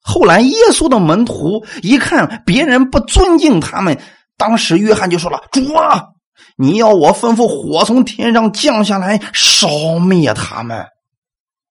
[0.00, 4.00] 后来耶稣的门徒一看别人不尊敬他们，
[4.36, 6.08] 当时约翰就说了：“主啊！”
[6.56, 10.86] 你要我吩咐火从天上降下来烧灭他们，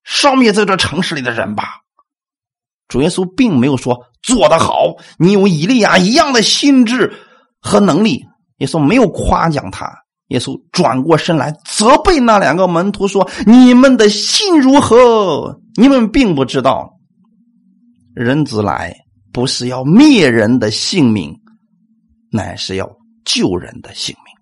[0.04, 1.80] 烧灭在这城市里的人吧。
[2.90, 7.14] 主耶稣并没有说做得好，你有以利亚一样的心智
[7.62, 8.26] 和能力。
[8.58, 15.60] 耶稣没有夸奖他，耶稣转过身来责备那两个门徒说：“你们的心如何？
[15.76, 16.90] 你们并不知道，
[18.16, 18.96] 人子来
[19.32, 21.36] 不是要灭人的性命，
[22.32, 22.90] 乃是要
[23.26, 24.33] 救人的性命。”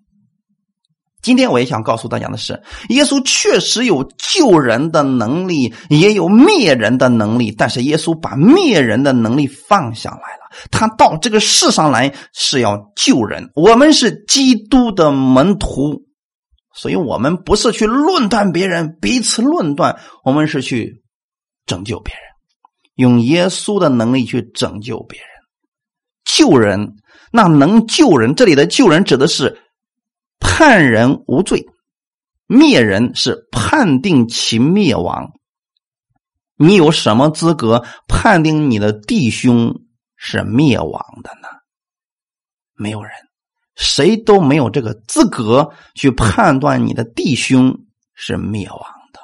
[1.22, 7.54] 今天我也想告诉大家的是，耶稣确实有救人的能力，也有灭人的能力。
[7.56, 13.50] 但是耶稣把灭人的能力放下来了，他到这个世上来是要救人。
[13.54, 16.02] 我们是基督的门徒，
[16.74, 21.04] 所以我们不是去论断别人，彼此论断，我们是去
[21.66, 22.22] 拯救别人，
[22.96, 25.28] 用耶稣的能力去拯救别人，
[26.24, 26.96] 救人。
[27.30, 29.60] 那能救人，这里的救人指的是。
[30.54, 31.64] 判人无罪，
[32.46, 35.32] 灭人是判定其灭亡。
[36.56, 39.80] 你有什么资格判定你的弟兄
[40.14, 41.48] 是灭亡的呢？
[42.74, 43.12] 没有人，
[43.76, 48.78] 谁都没有这个资格去判断你的弟兄是灭亡
[49.10, 49.20] 的，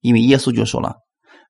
[0.00, 0.96] 因为耶稣就说了：“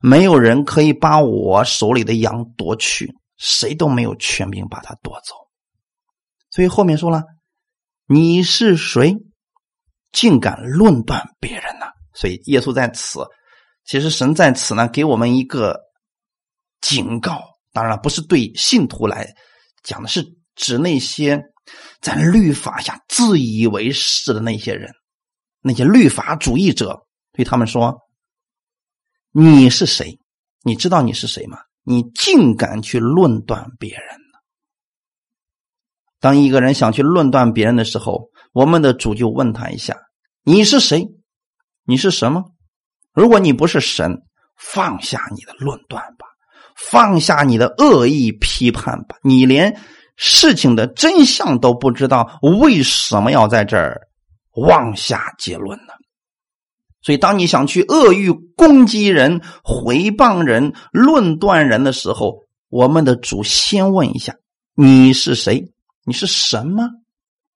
[0.01, 5.35] 没有人可以把我手里的羊夺去，谁都没有权柄把它夺走。”
[6.53, 7.25] 所以后面说了。
[8.09, 9.17] 你是谁，
[10.13, 11.87] 竟敢论断别人呢？
[12.15, 13.21] 所以耶稣在此，
[13.85, 15.81] 其实神在此呢，给我们一个
[16.81, 17.43] 警告。
[17.73, 19.29] 当然了不是对信徒来
[19.83, 21.43] 讲的，是指那些
[22.01, 24.91] 在律法下自以为是的那些人，
[25.61, 27.07] 那些律法主义者。
[27.33, 27.99] 对他们说
[29.31, 30.19] ：“你是谁？
[30.63, 31.59] 你知道你是谁吗？
[31.83, 34.19] 你竟敢去论断别人？”
[36.21, 39.97] 当一个人想去论断别人的时候，我们的主就问他一下
[40.43, 41.07] ：“你是谁？
[41.85, 42.45] 你是什么？
[43.13, 44.23] 如果你不是神，
[44.57, 46.27] 放下你的论断吧，
[46.75, 49.17] 放下你的恶意批判吧。
[49.23, 49.79] 你连
[50.17, 54.01] 事情的真相都不知道，为什么要在这儿
[54.53, 55.93] 妄下结论呢？
[57.03, 62.39] 所以，当你想去恶意攻击人、回谤人、论断人的时候，
[62.69, 64.35] 我们的主先问一下：
[64.75, 65.73] 你是谁？”
[66.07, 66.85] 你是神吗？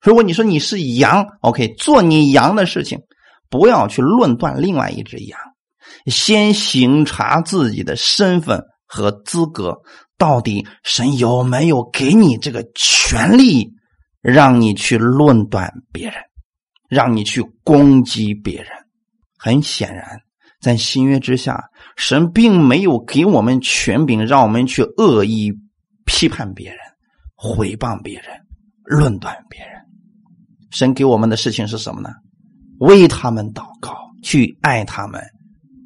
[0.01, 2.98] 如果你说你是羊，OK，做你羊的事情，
[3.48, 5.38] 不要去论断另外一只羊。
[6.07, 9.82] 先行察自己的身份和资格，
[10.18, 13.70] 到底神有没有给你这个权利，
[14.20, 16.14] 让你去论断别人，
[16.88, 18.68] 让你去攻击别人？
[19.38, 20.05] 很显然，
[20.61, 21.64] 在新约之下，
[21.96, 25.53] 神并没有给我们权柄，让我们去恶意
[26.05, 26.78] 批判别人、
[27.43, 28.26] 毁谤别人、
[28.84, 29.70] 论断别人。
[30.70, 32.11] 神给我们的事情是什么呢？
[32.80, 35.22] 为他们祷告，去爱他们，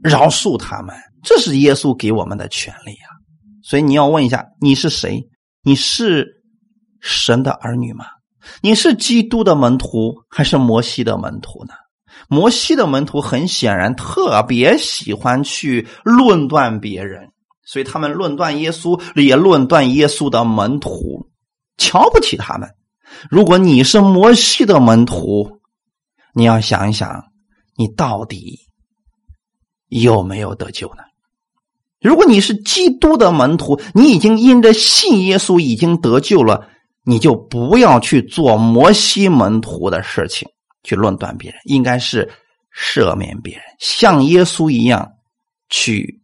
[0.03, 3.09] 饶恕他们，这是耶稣给我们的权利啊！
[3.63, 5.23] 所以你要问一下，你是谁？
[5.63, 6.27] 你是
[7.01, 8.05] 神的儿女吗？
[8.61, 11.75] 你是基督的门徒，还是摩西的门徒呢？
[12.29, 17.29] 摩西的门徒很显然特别喜欢去论断别人，
[17.65, 21.27] 所以他们论断耶稣，也论断耶稣的门徒，
[21.77, 22.69] 瞧不起他们。
[23.31, 25.61] 如果你是摩西的门徒，
[26.33, 27.25] 你要想一想，
[27.77, 28.59] 你到底
[29.89, 31.03] 有没有得救呢？
[32.01, 36.69] 如果你是基督的门徒，你已经因着信耶稣已经得救了，
[37.03, 40.49] 你就不要去做摩西门徒的事情，
[40.83, 42.31] 去论断别人，应该是
[42.77, 45.13] 赦免别人，像耶稣一样
[45.71, 46.21] 去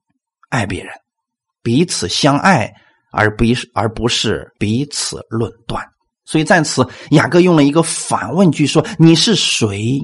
[0.48, 0.92] 爱别人，
[1.62, 2.74] 彼此相爱，
[3.12, 5.84] 而不是而不是彼此论断。
[6.24, 10.00] 所以在此，雅各用了一个反问句说：“你是谁，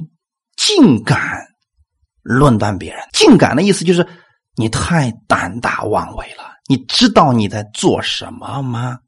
[0.57, 1.19] 竟敢
[2.21, 3.01] 论断别人？
[3.13, 4.05] 竟敢的意思就是
[4.55, 6.43] 你太胆大妄为了。
[6.67, 8.99] 你知道你在做什么吗？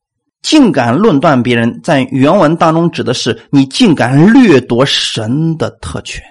[0.42, 6.24] 竟敢论断别人，在原文当中指的是你竟敢掠夺神的特权。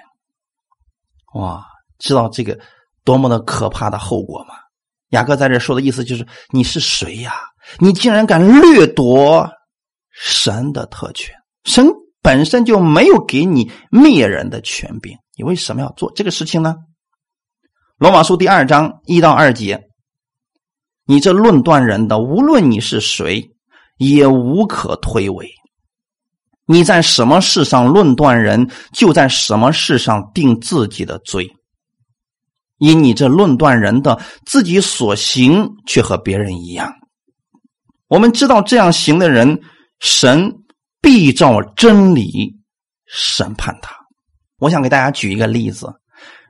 [1.35, 1.63] 哇，
[1.99, 2.57] 知道这个
[3.03, 4.55] 多么的可怕的后果吗？
[5.09, 7.33] 雅各在这说的意思就是你是谁呀？
[7.77, 9.49] 你竟然敢掠夺！”
[10.11, 11.87] 神的特权，神
[12.21, 16.75] 本身就没有给你灭人的权柄，你为什么要做这个事情呢？
[17.97, 19.87] 罗马书第二章一到二节，
[21.05, 23.49] 你这论断人的，无论你是谁，
[23.97, 25.47] 也无可推诿。
[26.65, 31.49] 你在什么事上论断人，就在什么事上定自己的罪。
[32.77, 36.93] 因你这论断人的，自己所行却和别人一样。
[38.09, 39.57] 我们知道这样行的人。
[40.01, 40.49] 神
[41.01, 42.55] 必照真理
[43.05, 43.93] 审判他。
[44.59, 45.93] 我想给大家举一个例子，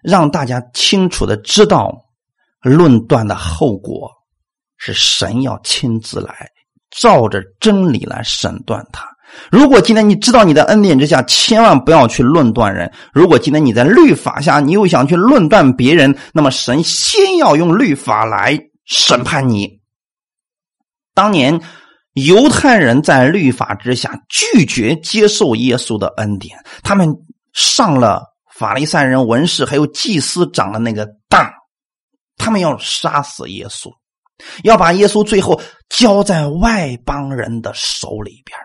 [0.03, 1.91] 让大家清楚的知道
[2.62, 4.07] 论断的后果
[4.78, 6.47] 是神要亲自来
[6.91, 9.03] 照着真理来审断他。
[9.51, 19.78] 如果今天你知道你的恩典之下，千万不要去论断人；如果今天你在律法下，你又想去论断别人，那么神先要用律法来审判你。
[21.20, 21.61] 当年。
[22.13, 27.07] 犹太人在律法之下拒绝接受耶稣的恩典，他们
[27.53, 28.24] 上了
[28.57, 31.49] 法利赛人、文士还有祭司长的那个当，
[32.36, 33.89] 他们要杀死耶稣，
[34.63, 38.57] 要把耶稣最后交在外邦人的手里边。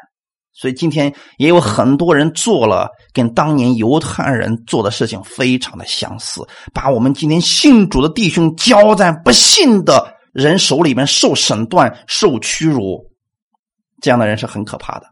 [0.52, 6.40] 所以今天也有很多人做了跟当年犹太人做的事情非常的相似，
[6.72, 13.10] 把我们今天信主的弟兄交在不信的人手里面受审断、受屈辱。
[14.02, 15.06] 这样的人是很可怕的，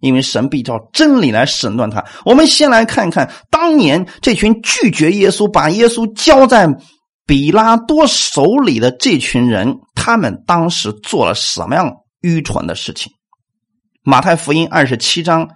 [0.00, 2.04] 因为神必照真理来审断他。
[2.26, 6.68] 我们先来看看当年这群拒绝耶稣、把耶稣交在
[7.24, 11.90] 比拉多手里的这群人，他们当时做了什么样
[12.20, 13.10] 愚蠢的事情？
[14.02, 15.48] 马太福音二十七章。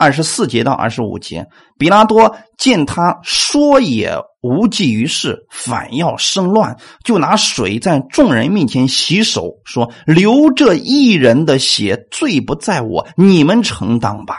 [0.00, 1.46] 二十四节到二十五节，
[1.78, 6.74] 比拉多见他说也无济于事，反要生乱，
[7.04, 14.38] 就拿水在众人面前洗手，说：“流这一人的血，罪不在我，你们承担吧。”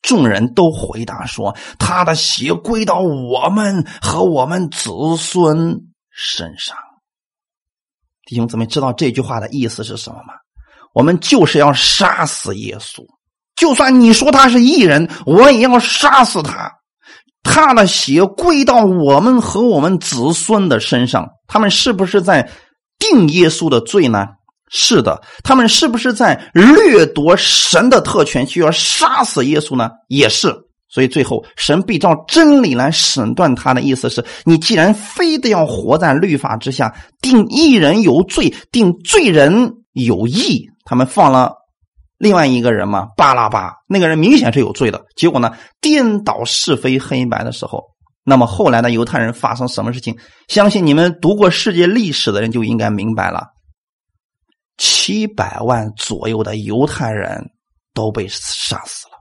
[0.00, 6.76] 众人都回答说：“他的血归到我们和我们子孙身上。”
[8.26, 10.34] 弟兄姊妹，知道这句话的意思是什么吗？
[10.94, 13.04] 我们就是要杀死耶稣。
[13.60, 16.72] 就算你说他是异人，我也要杀死他。
[17.42, 21.28] 他的血归到我们和我们子孙的身上。
[21.46, 22.48] 他们是不是在
[22.98, 24.26] 定耶稣的罪呢？
[24.70, 25.20] 是的。
[25.44, 29.90] 他们是不是在掠夺神的特权，需要杀死耶稣呢？
[30.08, 30.54] 也是。
[30.88, 41.59] 所以最后，神必照真理来审断他的意思是：你既然非得要活在律法之下，定一人有罪，定罪人有义，他们放了。
[42.20, 45.06] 另外一个人嘛，巴拉巴，那个人明显是有罪的。
[45.16, 47.82] 结果呢，颠倒是非黑白的时候，
[48.24, 50.14] 那么后来的犹太人发生什么事情？
[50.46, 53.46] 相信你们读过世界历史的人就应该明白了。
[54.76, 57.52] 七百万左右的犹太人
[57.94, 59.14] 都被杀死了。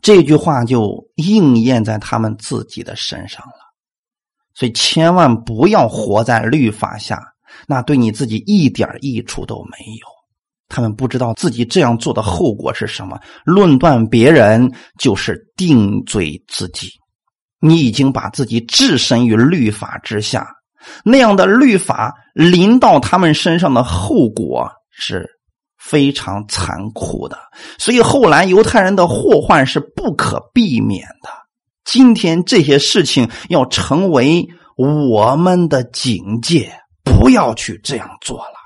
[0.00, 3.52] 这句话就应验在他们自己的身上了。
[4.54, 7.20] 所以千万不要活在律法下，
[7.66, 10.19] 那对你自己一点益处都没有。
[10.70, 13.18] 他们不知道自己这样做的后果是什么。
[13.44, 16.88] 论断别人就是定罪自己，
[17.60, 20.46] 你已经把自己置身于律法之下，
[21.04, 25.28] 那样的律法临到他们身上的后果是
[25.76, 27.36] 非常残酷的。
[27.76, 31.28] 所以后来犹太人的祸患是不可避免的。
[31.84, 34.46] 今天这些事情要成为
[34.76, 38.59] 我们的警戒，不要去这样做了。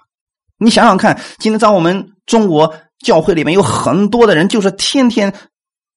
[0.59, 5.35] 你想想看，今天在我们中国教会里面有很多的人，就是天天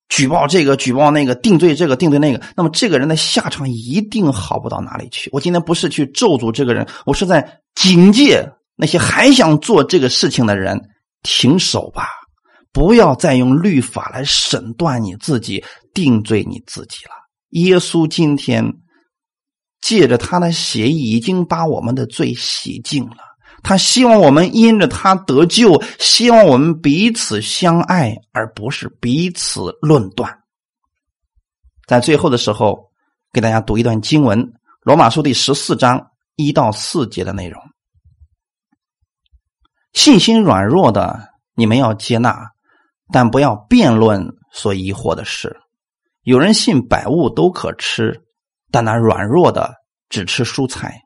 [0.09, 5.29] 举报这个、举报那个、定罪这个、定罪那个，那么这个人的下场一定好不到哪里去。
[5.31, 10.81] 我今天不是去咒诅这个人，我是在警戒那些还想做这个事情的人，
[11.23, 12.07] 停手吧，
[12.71, 17.11] 不要再用律法来审断你自己、定罪你自己了。
[17.51, 18.73] 耶稣今天
[19.81, 23.26] 借着他的血已经把我们的罪洗净了。
[23.67, 30.39] 他希望我们因着他得救，希望我们彼此相爱，而不是彼此论断。
[31.85, 32.89] 在最后的时候，
[33.33, 34.41] 给大家读一段经文，
[34.83, 37.61] 《罗马书》第十四章一到四节的内容。
[39.91, 42.51] 信心软弱的，你们要接纳，
[43.11, 45.57] 但不要辩论所疑惑的事。
[46.23, 48.23] 有人信百物都可吃，
[48.71, 49.73] 但那软弱的
[50.07, 51.01] 只吃蔬菜。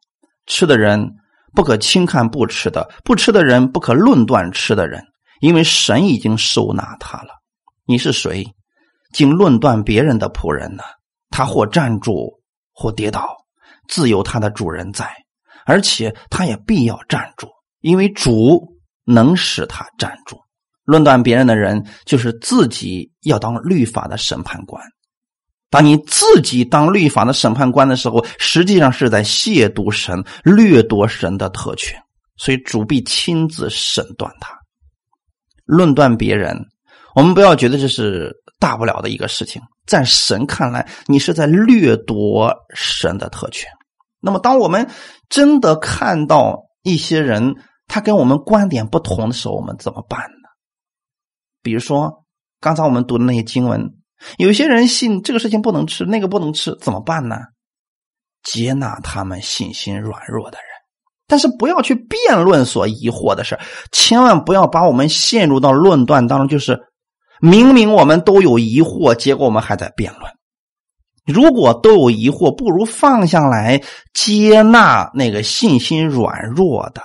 [0.45, 1.15] 吃的人
[1.53, 5.03] 不可轻看不吃的，不吃的人不可论断吃的人，
[5.41, 7.29] 因为神已经收纳他了。
[7.85, 8.45] 你是谁，
[9.13, 10.83] 竟论断别人的仆人呢？
[11.29, 12.41] 他或站住，
[12.71, 13.27] 或跌倒，
[13.87, 15.09] 自有他的主人在，
[15.65, 17.49] 而且他也必要站住，
[17.79, 20.37] 因为主能使他站住。
[20.83, 24.83] 论断别人的人，就是自己要当律法的审判官。
[25.71, 31.97] 当你自己当律法的审判官的时候，实际上是在亵渎神、掠夺神的特权，
[32.35, 34.53] 所以主必亲自审断他。
[35.65, 36.59] 论断别人，
[37.15, 43.71] 我们不要觉得这是大不了的一个事情，在神看来，你是在掠夺神的特权。
[44.19, 44.85] 那么，当我们
[45.29, 47.55] 真的看到一些人
[47.87, 50.49] 他跟我们观点不同的时候，我们怎么办呢？
[51.63, 52.25] 比如说，
[52.59, 53.89] 刚才我们读的那些经文。
[54.37, 57.37] 有些人信这个事情不能吃，那个不能吃，怎么办呢？
[58.43, 60.67] 接纳他们信心软弱的人，
[61.27, 63.59] 但是不要去辩论所疑惑的事
[63.91, 66.47] 千万不要把我们陷入到论断当中。
[66.47, 66.81] 就是
[67.39, 70.31] 明明我们都有疑惑，结果我们还在辩论。
[71.25, 73.81] 如果都有疑惑，不如放下来，
[74.13, 77.01] 接纳那个信心软弱的，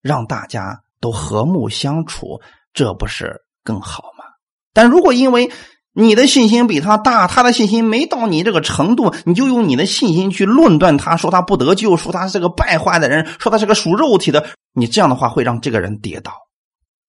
[0.00, 2.40] 让大家都和睦相处，
[2.72, 4.24] 这不是更好吗？
[4.72, 5.50] 但如果因为
[5.96, 14.44] 你的信心比他大，他的信心没到你这个程度，你就用你的信心去论断他，说他不得救，说他是个败坏的人，说他是个属肉体的。
[14.72, 16.32] 你这样的话会让这个人跌倒。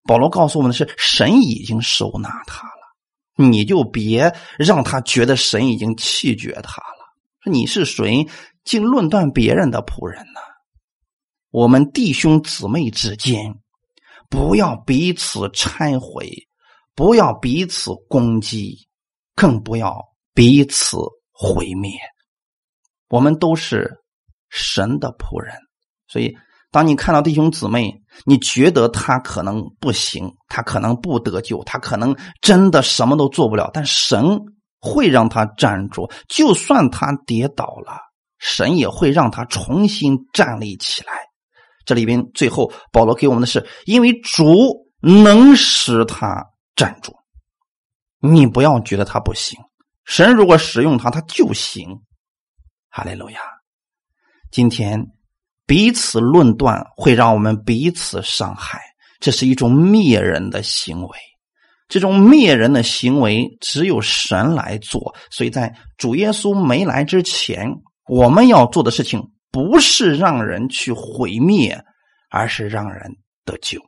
[0.03, 7.15] 保罗告诉我们的是，神已经收纳他了，你就别让他觉得神已经弃绝他了。
[7.43, 8.27] 说你是谁，
[8.63, 10.39] 竟论断别人的仆人呢？
[11.49, 13.55] 我们弟兄姊妹之间，
[14.29, 16.47] 不要彼此忏悔。
[16.96, 18.88] 不要彼此攻击，
[19.36, 20.02] 更不要
[20.34, 20.98] 彼此
[21.32, 21.91] 毁灭。
[23.10, 23.98] 我们都是
[24.50, 25.54] 神的仆人，
[26.08, 26.34] 所以
[26.72, 27.93] 当你看到弟兄姊妹，
[28.26, 34.39] 你觉得他可能不行，他可能不得救，他可能真的什么都做不了，但神
[34.80, 36.10] 会让他站住。
[36.30, 37.98] 就算他跌倒了，
[38.39, 41.14] 神也会让他重新站立起来。
[41.86, 46.46] 这里边最后保罗给我们的是，因为主能使他。
[46.76, 47.13] 站住！
[48.19, 49.59] 你不要觉得他不行，
[50.03, 51.88] 神如果使用他，他就行。
[52.89, 53.39] 哈利路亚！
[54.51, 55.05] 今天
[55.65, 58.82] 彼此论断会让我们彼此伤害，
[59.19, 61.17] 这是一种灭人的行为。
[61.88, 67.69] 这种灭人的行为只有神来做，所以在主耶稣没来之前，
[68.07, 69.21] 我们要做的事情
[69.51, 71.80] 不是让人去毁灭，
[72.32, 73.80] 而是让人得救。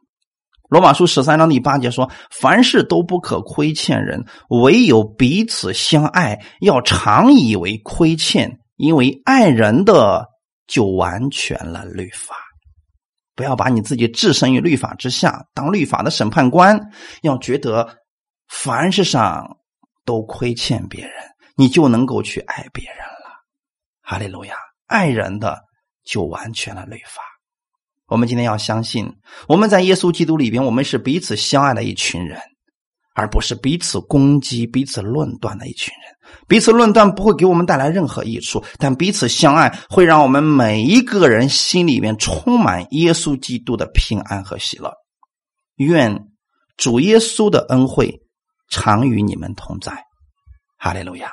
[0.70, 10.28] 罗马书十三章第八节说：“凡事都不可亏欠人，唯有彼此相爱，要常以为亏欠，因为爱人的
[10.68, 12.36] 就完全了律法。
[13.34, 16.78] 不要把你自己置身于律法之下，当律法的审判官，
[17.22, 17.88] 要觉得
[18.50, 19.58] 凡事上
[20.04, 21.14] 都亏欠别人，
[21.56, 23.40] 你就能够去爱别人了。
[24.02, 24.54] 哈利路亚！
[24.88, 25.64] 爱人的
[26.04, 27.22] 就完全了律法。”
[28.08, 29.12] 我们今天要相信，
[29.48, 32.40] 我们在耶稣基督里边，我们是彼此相爱的一群人，
[33.14, 36.16] 而不是彼此攻击、彼此论断的一群人。
[36.48, 44.94] 彼此论断不会给我们带来任何益处，但彼此相爱会让我们每一个人心里面充满耶稣基督的平安和喜乐。
[45.76, 46.28] 愿
[46.78, 48.22] 主耶稣的恩惠
[48.70, 50.06] 常与你们同在。
[50.78, 51.32] 哈利路亚！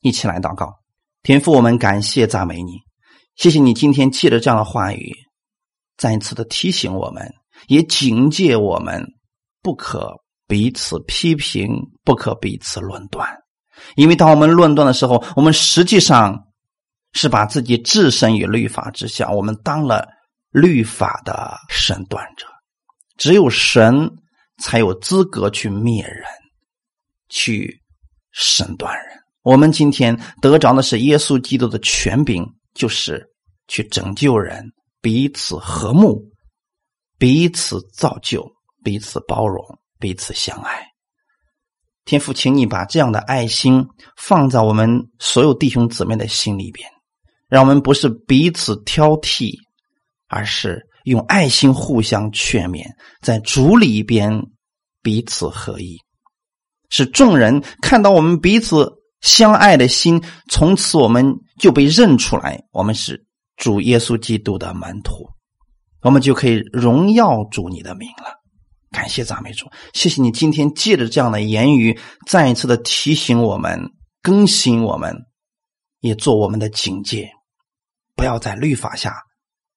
[0.00, 0.74] 一起来祷告，
[1.22, 2.78] 天父，我们感谢赞美你，
[3.36, 5.14] 谢谢你今天借着这样的话语，
[6.00, 7.30] 再一次的提醒我们，
[7.68, 9.06] 也警戒我们，
[9.60, 10.10] 不可
[10.48, 11.68] 彼此批评，
[12.04, 13.28] 不可彼此论断。
[13.96, 16.42] 因为当我们论断的时候，我们实际上
[17.12, 20.08] 是把自己置身于律法之下，我们当了
[20.50, 22.46] 律法的审断者。
[23.18, 24.10] 只有神
[24.56, 26.24] 才有资格去灭人，
[27.28, 27.82] 去
[28.32, 29.04] 审断人。
[29.42, 32.42] 我们今天得着的是耶稣基督的权柄，
[32.72, 33.22] 就是
[33.68, 34.64] 去拯救人，
[35.00, 36.30] 彼此和睦，
[37.18, 38.52] 彼此造就，
[38.84, 40.86] 彼此包容，彼此相爱。
[42.04, 43.86] 天父，请你把这样的爱心
[44.16, 46.88] 放在我们所有弟兄姊妹的心里边，
[47.48, 49.54] 让我们不是彼此挑剔，
[50.26, 52.84] 而是用爱心互相劝勉，
[53.22, 54.42] 在主里边
[55.02, 55.98] 彼此合一，
[56.88, 58.90] 使众人看到我们彼此
[59.20, 63.24] 相爱的心，从此我们就被认出来，我们是
[63.60, 65.28] 主耶稣基督的门徒，
[66.00, 68.40] 我们就可以荣耀主你的名了。
[68.90, 71.96] 感谢赞美主，谢谢你今天借着这样的言语，
[72.26, 73.78] 再一次的提醒我们、
[74.22, 75.14] 更新我们，
[76.00, 77.30] 也做我们的警戒，
[78.16, 79.14] 不要在律法下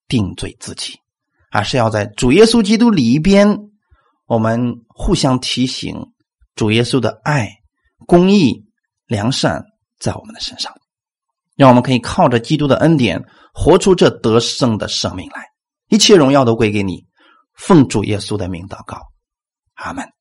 [0.08, 0.94] 定罪自己，
[1.50, 3.56] 而是要在主耶稣基督里边，
[4.26, 5.94] 我们互相提醒
[6.54, 7.50] 主耶稣的爱、
[8.06, 8.64] 公义、
[9.06, 9.62] 良善
[9.98, 10.72] 在我们的身上，
[11.56, 15.42] 让我们可以靠着基督的恩典，活出这得胜的生命来，
[15.88, 17.04] 一切荣耀都归给你。
[17.54, 18.98] 奉主耶稣的名祷告，
[19.74, 20.13] 阿门。